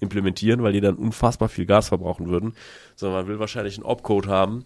[0.01, 2.55] implementieren, weil die dann unfassbar viel Gas verbrauchen würden,
[2.95, 4.65] sondern man will wahrscheinlich einen Opcode haben,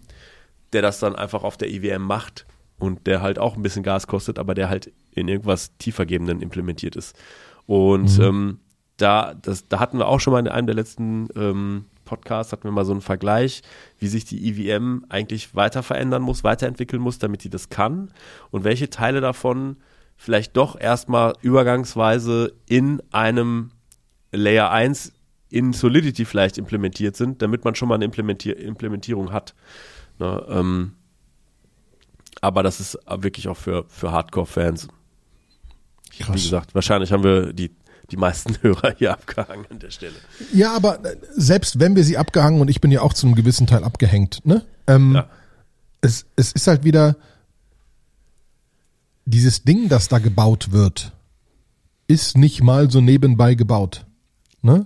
[0.73, 2.45] der das dann einfach auf der IWM macht
[2.79, 6.95] und der halt auch ein bisschen Gas kostet, aber der halt in irgendwas tiefergebenden implementiert
[6.95, 7.15] ist.
[7.65, 8.59] Und ähm,
[8.97, 12.65] da, das, da hatten wir auch schon mal in einem der letzten ähm, Podcasts, hatten
[12.65, 13.61] wir mal so einen Vergleich,
[13.99, 18.11] wie sich die IWM eigentlich weiter verändern muss, weiterentwickeln muss, damit die das kann
[18.49, 19.77] und welche Teile davon
[20.17, 23.71] vielleicht doch erstmal übergangsweise in einem
[24.31, 25.13] Layer 1
[25.49, 29.53] in Solidity vielleicht implementiert sind, damit man schon mal eine Implementier Implementierung hat.
[30.21, 30.93] Ne, ähm,
[32.41, 34.87] aber das ist wirklich auch für, für Hardcore-Fans.
[36.17, 37.71] Wie gesagt, wahrscheinlich haben wir die,
[38.11, 40.13] die meisten Hörer hier abgehangen an der Stelle.
[40.53, 43.35] Ja, aber äh, selbst wenn wir sie abgehangen und ich bin ja auch zu einem
[43.35, 44.63] gewissen Teil abgehängt, ne?
[44.85, 45.27] Ähm, Ja.
[46.01, 47.15] es, es ist halt wieder
[49.25, 51.13] dieses Ding, das da gebaut wird,
[52.07, 54.05] ist nicht mal so nebenbei gebaut.
[54.61, 54.85] Ne?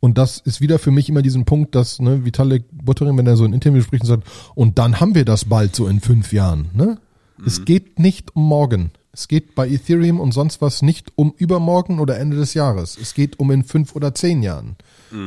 [0.00, 3.36] Und das ist wieder für mich immer diesen Punkt, dass ne, Vitalik Buterin, wenn er
[3.36, 6.32] so ein Interview spricht und sagt, und dann haben wir das bald so in fünf
[6.32, 6.68] Jahren.
[6.74, 6.98] Ne?
[7.44, 8.90] Es geht nicht um morgen.
[9.12, 12.98] Es geht bei Ethereum und sonst was nicht um übermorgen oder Ende des Jahres.
[13.00, 14.76] Es geht um in fünf oder zehn Jahren.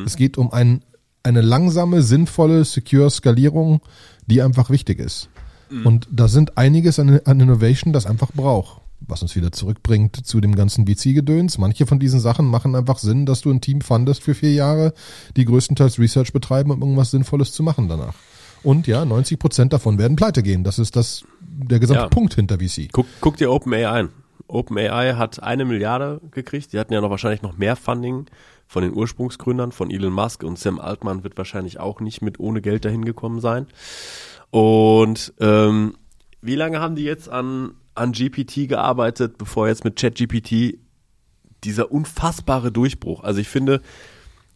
[0.06, 0.84] Es geht um ein,
[1.24, 3.82] eine langsame, sinnvolle, secure Skalierung,
[4.28, 5.30] die einfach wichtig ist.
[5.84, 8.82] Und da sind einiges an, an Innovation, das einfach braucht.
[9.08, 11.58] Was uns wieder zurückbringt zu dem ganzen VC-Gedöns.
[11.58, 14.94] Manche von diesen Sachen machen einfach Sinn, dass du ein Team fandest für vier Jahre,
[15.36, 18.14] die größtenteils Research betreiben, um irgendwas Sinnvolles zu machen danach.
[18.62, 20.64] Und ja, 90 Prozent davon werden pleite gehen.
[20.64, 22.10] Das ist das, der gesamte Ja.
[22.10, 22.90] Punkt hinter VC.
[22.92, 24.10] Guck, guck dir OpenAI an.
[24.48, 26.74] OpenAI hat eine Milliarde gekriegt.
[26.74, 28.26] Die hatten ja noch wahrscheinlich noch mehr Funding
[28.68, 32.62] von den Ursprungsgründern, von Elon Musk und Sam Altman wird wahrscheinlich auch nicht mit ohne
[32.62, 33.66] Geld dahin gekommen sein.
[34.52, 35.96] Und ähm,
[36.42, 40.78] wie lange haben die jetzt an, an GPT gearbeitet, bevor jetzt mit ChatGPT
[41.64, 43.24] dieser unfassbare Durchbruch?
[43.24, 43.82] Also ich finde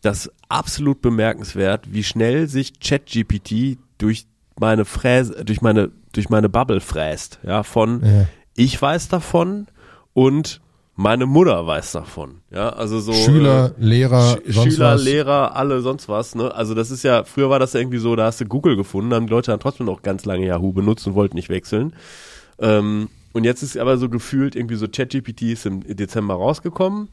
[0.02, 4.26] das absolut bemerkenswert, wie schnell sich ChatGPT durch
[4.60, 7.40] meine Fräse, durch meine, durch meine Bubble fräst.
[7.44, 8.28] Ja, von Ja.
[8.56, 9.68] ich weiß davon
[10.14, 10.60] und
[10.96, 12.42] Meine Mutter weiß davon.
[12.52, 15.04] Ja, also so Schüler, äh, Lehrer, Sch Schüler, was.
[15.04, 16.36] Lehrer, alle sonst was.
[16.36, 16.54] Ne?
[16.54, 19.12] Also das ist ja früher war das ja irgendwie so, da hast du Google gefunden,
[19.12, 21.96] haben die Leute dann trotzdem noch ganz lange Yahoo benutzt und wollten nicht wechseln.
[22.60, 27.10] Ähm, und jetzt ist aber so gefühlt irgendwie so ChatGPT ist im Dezember rausgekommen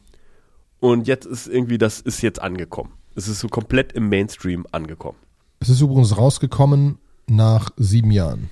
[0.79, 2.93] und jetzt ist irgendwie das ist jetzt angekommen.
[3.15, 5.17] Es ist so komplett im Mainstream angekommen.
[5.59, 6.97] Es ist übrigens rausgekommen
[7.27, 8.49] nach sieben Jahren.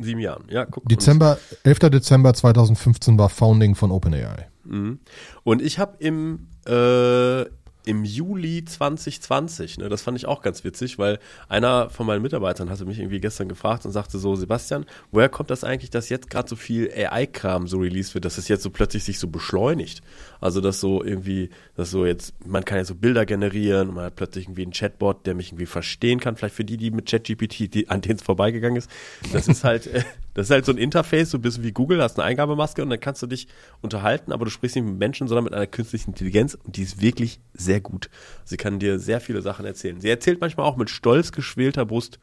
[0.00, 0.88] Sieben Jahren, ja, guck.
[0.88, 1.78] Dezember, 11.
[1.90, 4.48] Dezember 2015 war Founding von OpenAI.
[4.64, 4.98] Mhm.
[5.44, 7.44] Und ich habe im, äh,
[7.84, 11.18] im Juli 2020, ne, das fand ich auch ganz witzig, weil
[11.48, 15.50] einer von meinen Mitarbeitern hatte mich irgendwie gestern gefragt und sagte so, Sebastian, woher kommt
[15.50, 18.70] das eigentlich, dass jetzt gerade so viel AI-Kram so released wird, dass es jetzt so
[18.70, 20.02] plötzlich sich so beschleunigt?
[20.40, 24.04] Also, dass so irgendwie, dass so jetzt, man kann ja so Bilder generieren und man
[24.04, 27.06] hat plötzlich irgendwie einen Chatbot, der mich irgendwie verstehen kann, vielleicht für die, die mit
[27.06, 28.88] ChatGPT, die, an denen es vorbeigegangen ist.
[29.32, 30.04] Das ist halt, äh,
[30.34, 32.90] das ist halt so ein Interface, so ein bisschen wie Google, hast eine Eingabemaske und
[32.90, 33.48] dann kannst du dich
[33.82, 37.00] unterhalten, aber du sprichst nicht mit Menschen, sondern mit einer künstlichen Intelligenz und die ist
[37.00, 38.08] wirklich sehr gut.
[38.44, 40.00] Sie kann dir sehr viele Sachen erzählen.
[40.00, 42.20] Sie erzählt manchmal auch mit stolz geschwellter Brust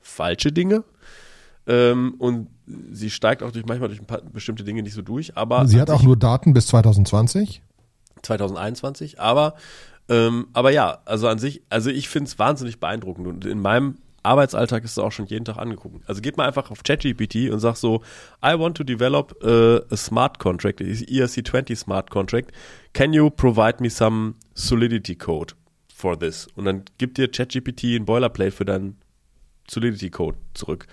[0.00, 0.84] falsche Dinge.
[1.66, 2.48] Ähm, und
[2.92, 5.80] sie steigt auch durch manchmal durch ein paar bestimmte Dinge nicht so durch, aber Sie
[5.80, 7.62] hat auch nur Daten bis 2020.
[8.24, 9.54] 2021, aber
[10.08, 13.96] ähm, aber ja, also an sich, also ich finde es wahnsinnig beeindruckend und in meinem
[14.22, 16.08] Arbeitsalltag ist es auch schon jeden Tag angeguckt.
[16.08, 18.02] Also geht mal einfach auf ChatGPT und sag so,
[18.44, 22.50] I want to develop uh, a smart contract, ERC20 smart contract.
[22.94, 25.54] Can you provide me some Solidity code
[25.94, 26.48] for this?
[26.56, 28.96] Und dann gibt dir ChatGPT ein Boilerplate für deinen
[29.68, 30.86] Solidity Code zurück.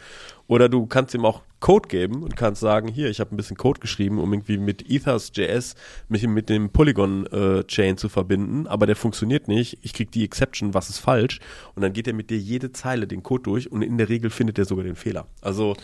[0.47, 3.55] Oder du kannst ihm auch Code geben und kannst sagen, hier, ich habe ein bisschen
[3.55, 5.75] Code geschrieben, um irgendwie mit Ethers.js
[6.09, 9.77] mich mit dem Polygon äh, Chain zu verbinden, aber der funktioniert nicht.
[9.81, 11.39] Ich krieg die Exception, was ist falsch?
[11.75, 14.29] Und dann geht er mit dir jede Zeile den Code durch und in der Regel
[14.31, 15.27] findet er sogar den Fehler.
[15.41, 15.77] Also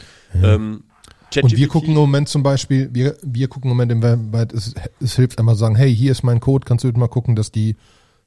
[0.43, 0.83] ähm,
[1.41, 4.73] Und wir gucken im Moment zum Beispiel, wir, wir gucken im Moment im Website, es,
[4.99, 7.75] es hilft zu sagen, hey, hier ist mein Code, kannst du mal gucken, dass die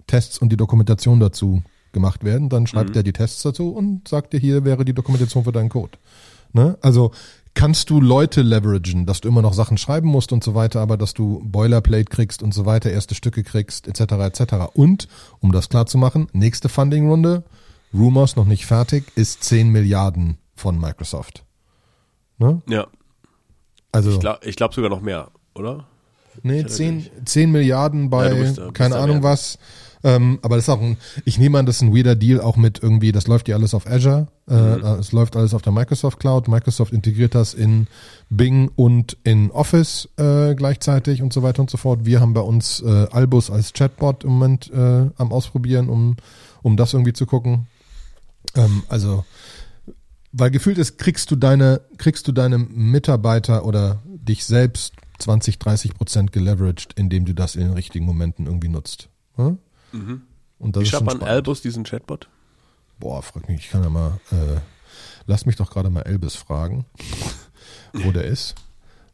[0.06, 2.48] Tests und die Dokumentation dazu gemacht werden.
[2.48, 5.68] Dann schreibt er die Tests dazu und sagt dir, hier wäre die Dokumentation für deinen
[5.68, 5.98] Code.
[6.52, 6.76] Ne?
[6.80, 7.12] Also
[7.54, 10.96] kannst du Leute leveragen, dass du immer noch Sachen schreiben musst und so weiter, aber
[10.96, 14.12] dass du Boilerplate kriegst und so weiter, erste Stücke kriegst, etc.
[14.12, 14.54] etc.
[14.74, 15.08] Und,
[15.40, 17.44] um das klar zu machen, nächste Funding-Runde,
[17.92, 21.44] Rumors noch nicht fertig, ist 10 Milliarden von Microsoft.
[22.38, 22.62] Ne?
[22.68, 22.86] ja,
[23.92, 25.86] Also ich glaube glaub sogar noch mehr, oder?
[26.42, 29.24] Nee, hatte 10, 10 Milliarden bei, Ja, bist bist keine Ahnung mehr.
[29.30, 29.58] was.
[30.02, 32.56] Ähm, aber das ist auch ein, ich nehme an, das ist ein weirder Deal auch
[32.56, 34.82] mit irgendwie, das läuft ja alles auf Azure, äh, Mhm.
[34.84, 36.48] äh, es läuft alles auf der Microsoft Cloud.
[36.48, 37.86] Microsoft integriert das in
[38.30, 42.06] Bing und in Office äh, gleichzeitig und so weiter und so fort.
[42.06, 46.16] Wir haben bei uns äh, Albus als Chatbot im Moment äh, am Ausprobieren, um,
[46.62, 47.66] um das irgendwie zu gucken.
[48.54, 49.24] Ähm, also,
[50.32, 55.94] weil gefühlt ist, kriegst du deine, kriegst du deine Mitarbeiter oder dich selbst 20, 30
[55.94, 59.08] Prozent geleveraged, indem du das in den richtigen Momenten irgendwie nutzt.
[59.36, 59.58] Hm?
[59.92, 61.32] Und das Wie schon man spannend.
[61.32, 62.28] Albus diesen Chatbot?
[62.98, 64.60] Boah, frag mich, ich kann ja mal, äh,
[65.26, 66.84] lass mich doch gerade mal Elbis fragen,
[67.92, 68.54] wo der ist.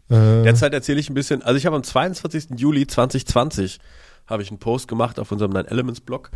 [0.08, 2.50] Äh, Derzeit erzähle ich ein bisschen, also ich habe am 22.
[2.60, 3.80] Juli 2020
[4.28, 6.30] habe ich einen Post gemacht auf unserem Nine Elements Blog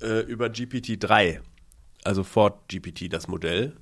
[0.00, 1.40] äh, über GPT-3,
[2.04, 3.74] also Ford GPT das Modell,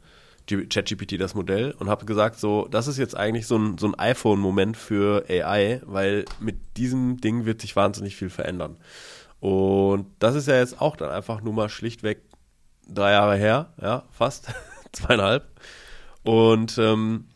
[0.48, 3.94] ChatGPT das Modell und habe gesagt, so, das ist jetzt eigentlich so ein, so ein
[3.96, 8.78] iPhone-Moment für AI, weil mit diesem Ding wird sich wahnsinnig viel verändern.
[9.40, 12.22] Und das ist ja jetzt auch dann einfach nur mal schlichtweg
[12.88, 14.48] drei Jahre her, ja, fast
[14.92, 15.48] zweieinhalb.
[16.22, 17.26] Und, ähm,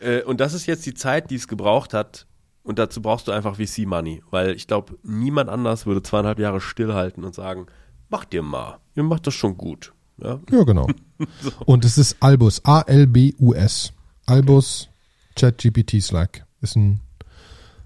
[0.00, 2.26] äh, und das ist jetzt die Zeit, die es gebraucht hat.
[2.62, 7.22] Und dazu brauchst du einfach VC-Money, weil ich glaube, niemand anders würde zweieinhalb Jahre stillhalten
[7.22, 7.66] und sagen,
[8.08, 9.92] mach dir mal, ihr macht das schon gut.
[10.16, 10.86] Ja, ja, genau.
[11.66, 13.92] Und es ist Albus, A-L-B-U-S.
[14.26, 14.88] Albus
[15.36, 16.46] ChatGPT Slack.
[16.60, 17.00] Ist ein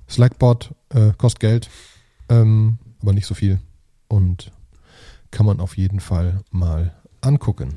[0.08, 1.70] Slackbot, äh, kostet Geld,
[2.28, 3.60] ähm, aber nicht so viel.
[4.08, 4.50] Und
[5.30, 7.74] kann man auf jeden Fall mal angucken.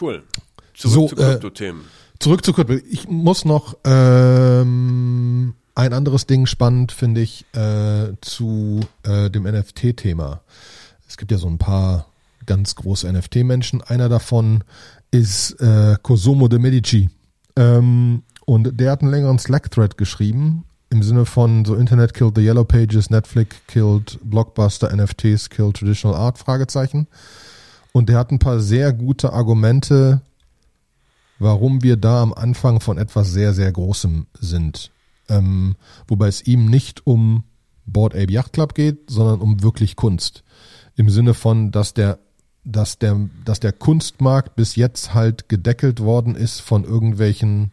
[0.00, 0.22] cool.
[0.74, 1.84] Zurück So, zu äh, Krypto-Themen.
[2.18, 2.74] Zurück zu Krypto.
[2.90, 10.40] Ich muss noch ähm, ein anderes Ding spannend, finde ich, äh, zu äh, dem NFT-Thema.
[11.08, 12.06] Es gibt ja so ein paar
[12.46, 13.82] ganz große NFT-Menschen.
[13.82, 14.64] Einer davon
[15.10, 17.10] ist äh, Cosimo de Medici.
[17.56, 22.42] Ähm, und der hat einen längeren Slack-Thread geschrieben, im Sinne von so Internet killed the
[22.42, 27.06] Yellow Pages, Netflix killed Blockbuster, NFTs killed Traditional Art, Fragezeichen.
[27.92, 30.20] Und der hat ein paar sehr gute Argumente,
[31.38, 34.90] warum wir da am Anfang von etwas sehr, sehr Großem sind.
[35.28, 35.76] Ähm,
[36.08, 37.44] wobei es ihm nicht um
[37.86, 40.42] Board Ape Yacht Club geht, sondern um wirklich Kunst.
[40.96, 42.18] Im Sinne von, dass der,
[42.64, 47.72] dass der, dass der Kunstmarkt bis jetzt halt gedeckelt worden ist von irgendwelchen,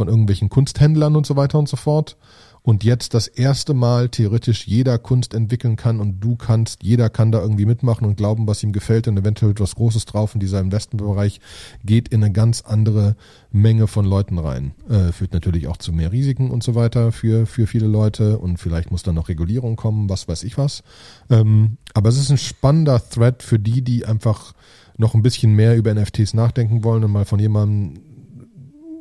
[0.00, 2.16] von irgendwelchen Kunsthändlern und so weiter und so fort.
[2.62, 7.32] und jetzt das erste Mal theoretisch jeder Kunst entwickeln kann und du kannst, jeder kann
[7.32, 10.60] da irgendwie mitmachen und glauben, was ihm gefällt und eventuell etwas Großes drauf und dieser
[10.60, 11.40] Investmentbereich
[11.84, 13.16] geht in eine ganz andere
[13.50, 14.72] Menge von Leuten rein.
[14.88, 18.58] Äh, führt natürlich auch zu mehr Risiken und so weiter für, für viele Leute und
[18.58, 20.82] vielleicht muss dann noch Regulierung kommen, was weiß ich was.
[21.30, 24.52] Ähm, aber es ist ein spannender Thread für die, die einfach
[24.98, 28.02] noch ein bisschen mehr über NFTs nachdenken wollen und mal von jemandem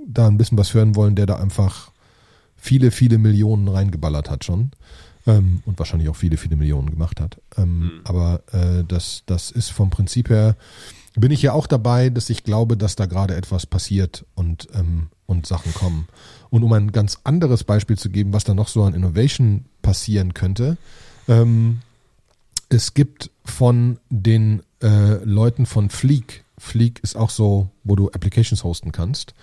[0.09, 1.91] da ein bisschen was hören wollen, der da einfach
[2.57, 4.71] viele, viele Millionen reingeballert hat schon.
[5.27, 7.39] Ähm, und wahrscheinlich auch viele, viele Millionen gemacht hat.
[7.57, 7.91] Ähm, mhm.
[8.05, 10.55] Aber äh, das, das ist vom Prinzip her,
[11.15, 15.07] bin ich ja auch dabei, dass ich glaube, dass da gerade etwas passiert und, ähm,
[15.25, 16.07] und Sachen kommen.
[16.49, 20.33] Und um ein ganz anderes Beispiel zu geben, was da noch so an Innovation passieren
[20.33, 20.77] könnte,
[21.27, 21.81] ähm,
[22.69, 28.63] es gibt von den äh, Leuten von Fleek, Fleek ist auch so, wo du Applications
[28.63, 29.33] hosten kannst,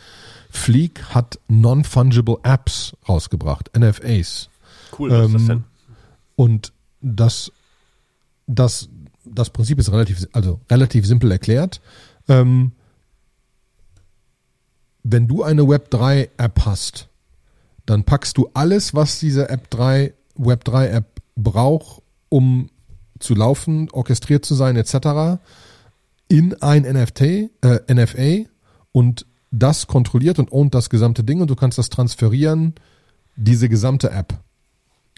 [0.51, 4.49] Fleek hat Non-Fungible Apps rausgebracht, NFAs.
[4.97, 5.64] Cool, was ähm, ist das denn?
[6.37, 7.51] Und das,
[8.47, 8.89] das,
[9.25, 11.81] das Prinzip ist relativ, also relativ simpel erklärt.
[12.29, 12.73] Ähm,
[15.03, 17.09] wenn du eine Web3 App hast,
[17.87, 22.71] dann packst du alles, was diese App 3, Web3 App braucht, um
[23.19, 25.41] zu laufen, orchestriert zu sein, etc.,
[26.29, 27.51] in ein NFT, äh,
[27.93, 28.49] NFA
[28.93, 32.74] und das kontrolliert und ownt das gesamte Ding und du kannst das transferieren,
[33.37, 34.39] diese gesamte App.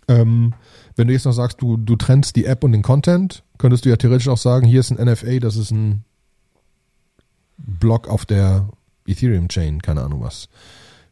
[0.06, 0.54] Ähm,
[0.96, 3.88] wenn du jetzt noch sagst, du, du trennst die App und den Content, könntest du
[3.88, 6.04] ja theoretisch auch sagen, hier ist ein NFA, das ist ein
[7.56, 8.68] Block auf der
[9.06, 10.48] Ethereum Chain, keine Ahnung was.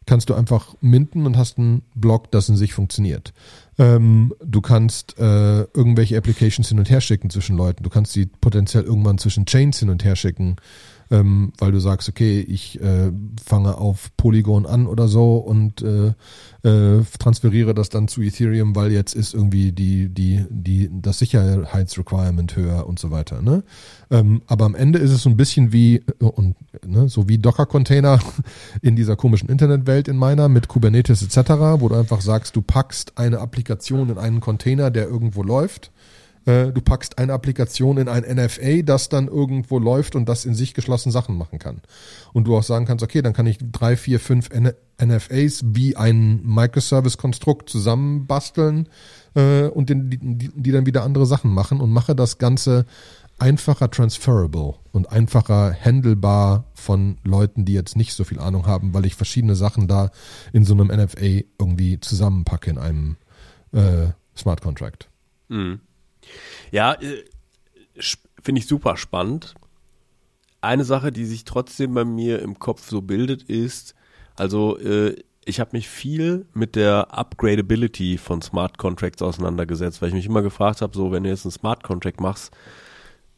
[0.06, 3.32] Kannst du einfach minten und hast einen Block, das in sich funktioniert.
[3.78, 7.82] Ähm, du kannst äh, irgendwelche Applications hin und her schicken zwischen Leuten.
[7.82, 10.56] Du kannst sie potenziell irgendwann zwischen Chains hin und her schicken
[11.10, 13.12] ähm, weil du sagst, okay, ich äh,
[13.44, 16.12] fange auf Polygon an oder so und äh,
[16.66, 22.56] äh, transferiere das dann zu Ethereum, weil jetzt ist irgendwie die, die, die, das Sicherheitsrequirement
[22.56, 23.40] höher und so weiter.
[23.40, 23.62] Ne?
[24.10, 27.38] Ähm, aber am Ende ist es so ein bisschen wie, äh, und, ne, so wie
[27.38, 28.18] Docker-Container
[28.82, 33.16] in dieser komischen Internetwelt in meiner mit Kubernetes etc., wo du einfach sagst, du packst
[33.16, 35.92] eine Applikation in einen Container, der irgendwo läuft
[36.46, 40.54] äh, du packst eine Applikation in ein NFA, das dann irgendwo läuft und das in
[40.54, 41.82] sich geschlossen Sachen machen kann.
[42.32, 45.94] Und du auch sagen kannst, okay, dann kann ich drei, vier, fünf N NFAs wie
[45.94, 48.88] ein Microservice-Konstrukt zusammenbasteln
[49.34, 52.86] äh, und den, die, die dann wieder andere Sachen machen und mache das Ganze
[53.38, 59.04] einfacher transferable und einfacher handelbar von Leuten, die jetzt nicht so viel Ahnung haben, weil
[59.04, 60.10] ich verschiedene Sachen da
[60.54, 63.16] in so einem NFA irgendwie zusammenpacke in einem
[63.72, 65.10] äh, Smart Contract.
[65.48, 65.80] Mhm.
[66.70, 67.24] Ja, äh,
[68.42, 69.54] finde ich super spannend.
[70.60, 73.94] Eine Sache, die sich trotzdem bei mir im Kopf so bildet, ist,
[74.36, 80.14] also äh, ich habe mich viel mit der Upgradability von Smart Contracts auseinandergesetzt, weil ich
[80.14, 82.52] mich immer gefragt habe, so wenn du jetzt einen Smart Contract machst,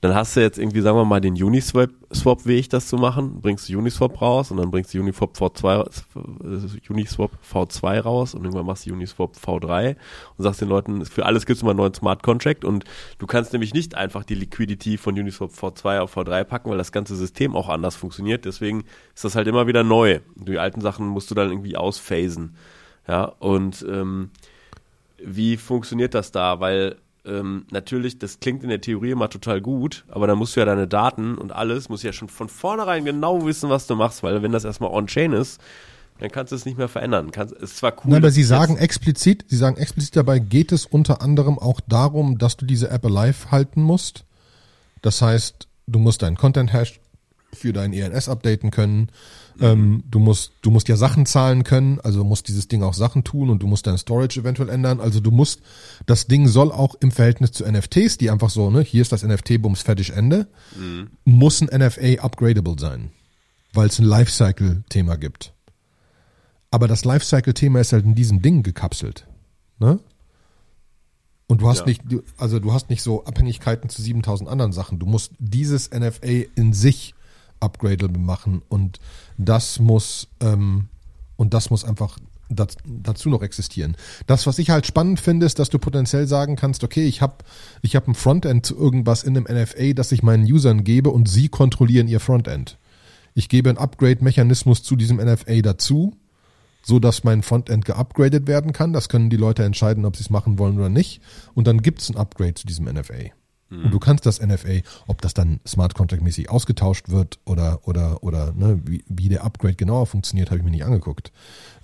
[0.00, 3.40] dann hast du jetzt irgendwie, sagen wir mal, den Uniswap-Weg, das zu machen.
[3.40, 5.84] Bringst du Uniswap raus und dann bringst du Uniswap V2,
[6.14, 9.96] äh, Uniswap V2 raus und irgendwann machst du Uniswap V3
[10.36, 12.84] und sagst den Leuten, für alles gibt es immer einen neuen Smart Contract und
[13.18, 16.92] du kannst nämlich nicht einfach die Liquidity von Uniswap V2 auf V3 packen, weil das
[16.92, 18.44] ganze System auch anders funktioniert.
[18.44, 18.84] Deswegen
[19.16, 20.20] ist das halt immer wieder neu.
[20.36, 22.54] Die alten Sachen musst du dann irgendwie ausphasen.
[23.08, 24.30] Ja, und ähm,
[25.20, 26.60] wie funktioniert das da?
[26.60, 30.60] Weil ähm, natürlich, das klingt in der Theorie immer total gut, aber dann musst du
[30.60, 34.22] ja deine Daten und alles, musst ja schon von vornherein genau wissen, was du machst,
[34.22, 35.60] weil wenn das erstmal on-chain ist,
[36.18, 37.30] dann kannst du es nicht mehr verändern.
[37.30, 38.10] Kannst, ist zwar cool.
[38.10, 42.38] Nein, aber Sie sagen explizit, Sie sagen explizit dabei, geht es unter anderem auch darum,
[42.38, 44.24] dass du diese App alive halten musst.
[45.02, 47.00] Das heißt, du musst deinen Content-Hash
[47.52, 49.10] für dein ENS updaten können.
[49.60, 53.24] Ähm, du musst, du musst ja Sachen zahlen können, also musst dieses Ding auch Sachen
[53.24, 55.00] tun und du musst dein Storage eventuell ändern.
[55.00, 55.60] Also du musst,
[56.06, 59.24] das Ding soll auch im Verhältnis zu NFTs, die einfach so, ne, hier ist das
[59.24, 60.46] NFT-Bums fertig Ende,
[60.78, 61.10] mhm.
[61.24, 63.10] muss ein NFA upgradable sein,
[63.72, 65.52] weil es ein Lifecycle-Thema gibt.
[66.70, 69.26] Aber das Lifecycle-Thema ist halt in diesem Ding gekapselt,
[69.78, 69.98] ne?
[71.50, 71.86] Und du hast ja.
[71.86, 72.02] nicht,
[72.36, 74.98] also du hast nicht so Abhängigkeiten zu 7000 anderen Sachen.
[74.98, 77.14] Du musst dieses NFA in sich
[77.60, 78.98] upgradable machen und
[79.36, 80.88] das muss ähm,
[81.36, 82.18] und das muss einfach
[82.50, 83.96] dazu noch existieren.
[84.26, 87.36] Das, was ich halt spannend finde, ist, dass du potenziell sagen kannst, okay, ich habe
[87.82, 91.28] ich hab ein Frontend zu irgendwas in einem NFA, das ich meinen Usern gebe und
[91.28, 92.78] sie kontrollieren ihr Frontend.
[93.34, 96.16] Ich gebe einen Upgrade-Mechanismus zu diesem NFA dazu,
[96.82, 98.92] so dass mein Frontend geupgradet werden kann.
[98.92, 101.20] Das können die Leute entscheiden, ob sie es machen wollen oder nicht.
[101.54, 103.30] Und dann gibt es ein Upgrade zu diesem NFA.
[103.70, 108.22] Und du kannst das NFA, ob das dann Smart Contract mäßig ausgetauscht wird oder oder
[108.22, 111.32] oder ne, wie, wie der Upgrade genauer funktioniert, habe ich mir nicht angeguckt.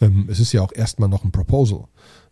[0.01, 1.85] Ähm, es ist ja auch erstmal noch ein Proposal.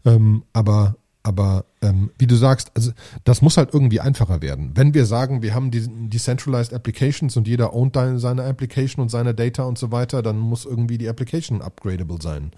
[0.05, 2.91] Ähm, aber aber ähm, wie du sagst, also
[3.25, 4.73] das muss halt irgendwie einfacher werden.
[4.75, 9.33] Wenn wir sagen, wir haben die Decentralized Applications und jeder ownt seine Application und seine
[9.33, 12.51] Data und so weiter, dann muss irgendwie die Application upgradable sein.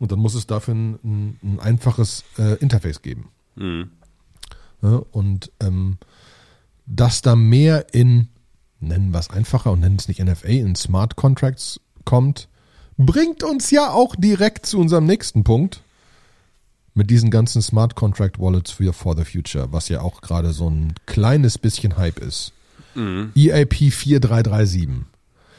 [0.00, 3.28] Und dann muss es dafür ein, ein, ein einfaches äh, Interface geben.
[3.54, 3.90] Mhm.
[4.82, 5.98] Ja, und ähm,
[6.90, 8.28] dass da mehr in,
[8.80, 12.48] nennen wir es einfacher und nennen es nicht NFA, in Smart Contracts kommt,
[12.96, 15.82] bringt uns ja auch direkt zu unserem nächsten Punkt
[16.94, 20.68] mit diesen ganzen Smart Contract Wallets für For the Future, was ja auch gerade so
[20.68, 22.52] ein kleines bisschen Hype ist.
[22.94, 23.32] Mhm.
[23.36, 25.06] EIP 4337.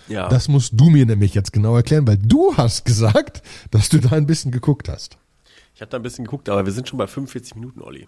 [0.10, 0.28] Ja.
[0.28, 4.12] Das musst du mir nämlich jetzt genau erklären, weil du hast gesagt, dass du da
[4.12, 5.18] ein bisschen geguckt hast.
[5.74, 8.08] ich habe da ein bisschen geguckt, aber wir sind schon bei 45 Minuten, Olli.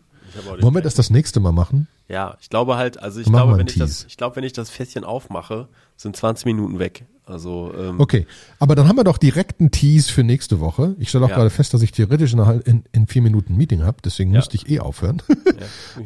[0.61, 1.87] Wollen wir das das nächste Mal machen?
[2.09, 4.69] Ja, ich glaube halt, also ich glaube, wenn ich das, ich glaube, wenn ich das
[4.69, 7.05] Fässchen aufmache, sind 20 Minuten weg.
[7.25, 8.27] Also ähm, Okay,
[8.59, 10.93] aber dann haben wir doch direkt einen Tease für nächste Woche.
[10.99, 11.35] Ich stelle auch Ja.
[11.37, 14.39] gerade fest, dass ich theoretisch in, in vier Minuten ein Meeting habe, deswegen Ja.
[14.39, 15.21] müsste ich eh aufhören.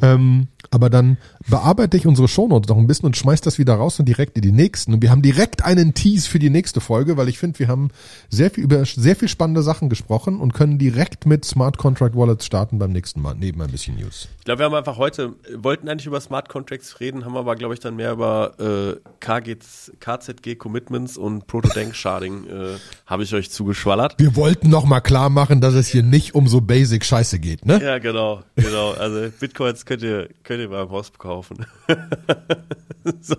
[0.14, 1.16] ähm, aber dann
[1.48, 4.42] bearbeite ich unsere Shownotes noch ein bisschen und schmeiß das wieder raus und direkt in
[4.42, 4.94] die nächsten.
[4.94, 7.88] Und wir haben direkt einen Tease für die nächste Folge, weil ich finde, wir haben
[8.28, 12.46] sehr viel über sehr viel spannende Sachen gesprochen und können direkt mit Smart Contract Wallets
[12.46, 14.17] starten beim nächsten Mal, neben ein bisschen News.
[14.38, 17.74] Ich glaube, wir haben einfach heute, wollten eigentlich über Smart Contracts reden, haben aber, glaube
[17.74, 23.50] ich, dann mehr über äh, KGs, KZG Commitments und Proto-Dank Sharding äh, habe ich euch
[23.50, 24.14] zugeschwallert.
[24.18, 27.66] Wir wollten noch mal klar machen, dass es hier nicht um so Basic Scheiße geht,
[27.66, 27.82] ne?
[27.82, 28.92] Ja, genau, genau.
[28.92, 31.66] Also Bitcoins könnt ihr, könnt ihr beim Haus kaufen.
[33.20, 33.36] so,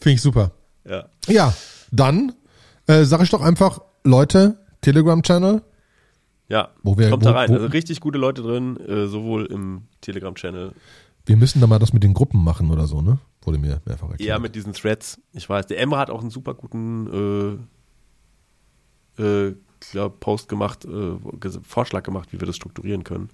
[0.00, 0.50] Finde ich super.
[0.84, 1.06] ja.
[1.26, 1.54] Ja,
[1.90, 2.34] dann
[2.86, 5.62] äh, sage ich doch einfach, Leute, Telegram-Channel,
[6.48, 7.48] Ja, Wo wir- kommt da wo- rein.
[7.50, 10.72] wo- Also richtig gute Leute drin, äh, sowohl im Telegram-Channel.
[11.26, 13.18] wir müssen da mal das mit den Gruppen machen oder so, ne?
[13.42, 14.28] Wurde mir mehrfach erklärt.
[14.28, 15.18] Ja, mit diesen Threads.
[15.32, 17.58] Ich weiß, der Emre hat auch einen super guten
[19.18, 19.54] äh, äh,
[19.92, 21.16] glaub, Post gemacht, äh,
[21.62, 23.30] Vorschlag gemacht, wie wir das strukturieren können.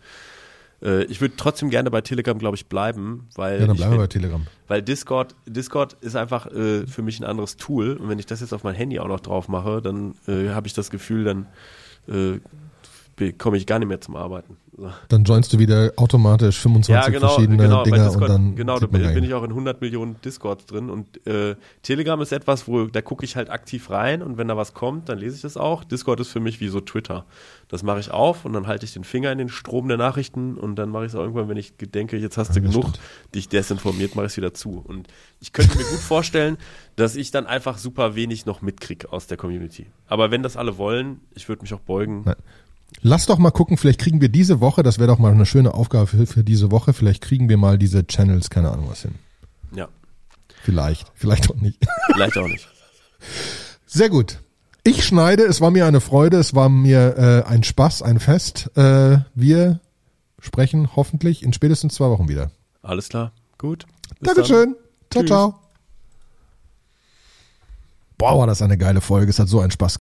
[0.82, 3.98] Äh, ich würde trotzdem gerne bei Telegram, glaube ich, bleiben, weil ja, dann bleiben wir
[3.98, 4.46] bei Telegram.
[4.66, 8.40] weil Discord, Discord ist einfach äh, für mich ein anderes Tool und wenn ich das
[8.40, 11.46] jetzt auf mein Handy auch noch drauf mache, dann äh, habe ich das Gefühl, dann
[12.08, 12.40] äh,
[13.38, 14.56] komme ich gar nicht mehr zum Arbeiten.
[14.76, 14.90] So.
[15.08, 17.82] Dann joinst du wieder automatisch 25 Ja, genau, verschiedene genau.
[17.84, 19.24] Dinger Discord, und dann genau, da bin, nicht.
[19.24, 23.24] ich auch in 100 Millionen Discords drin und äh, Telegram ist etwas, wo da gucke
[23.24, 25.84] ich halt aktiv rein und wenn da was kommt, dann lese ich das auch.
[25.84, 27.26] Discord ist für mich wie so Twitter.
[27.68, 30.56] Das mache ich auf und dann halte ich den Finger in den Strom der Nachrichten
[30.56, 32.84] und dann mache ich es auch irgendwann, wenn ich denke, jetzt hast du Ja, genug
[32.84, 33.00] stimmt.
[33.34, 34.82] dich desinformiert, mache ich es wieder zu.
[34.86, 35.08] Und
[35.40, 36.56] ich könnte mir gut vorstellen,
[36.96, 39.86] dass ich dann einfach super wenig noch mitkriege aus der Community.
[40.06, 42.22] Aber wenn das alle wollen, ich würde mich auch beugen.
[42.24, 42.36] Nein.
[43.02, 45.74] Lass doch mal gucken, vielleicht kriegen wir diese Woche, das wäre doch mal eine schöne
[45.74, 49.14] Aufgabe für, für diese Woche, vielleicht kriegen wir mal diese Channels, keine Ahnung was hin.
[49.74, 49.88] Ja,
[50.62, 51.78] Vielleicht, vielleicht auch nicht.
[52.12, 52.68] vielleicht auch nicht.
[53.86, 54.40] Sehr gut.
[54.84, 58.70] Ich schneide, es war mir eine Freude, es war mir äh, ein Spaß, ein Fest.
[58.76, 59.80] Äh, wir
[60.38, 62.50] sprechen hoffentlich in spätestens zwei Wochen wieder.
[62.82, 63.86] Alles klar, gut.
[64.20, 64.74] Dankeschön.
[65.10, 65.28] Ciao, Tschüss.
[65.28, 65.54] ciao.
[68.16, 69.30] Boah, war das eine geile Folge.
[69.30, 69.99] Es hat so einen Spaß gemacht.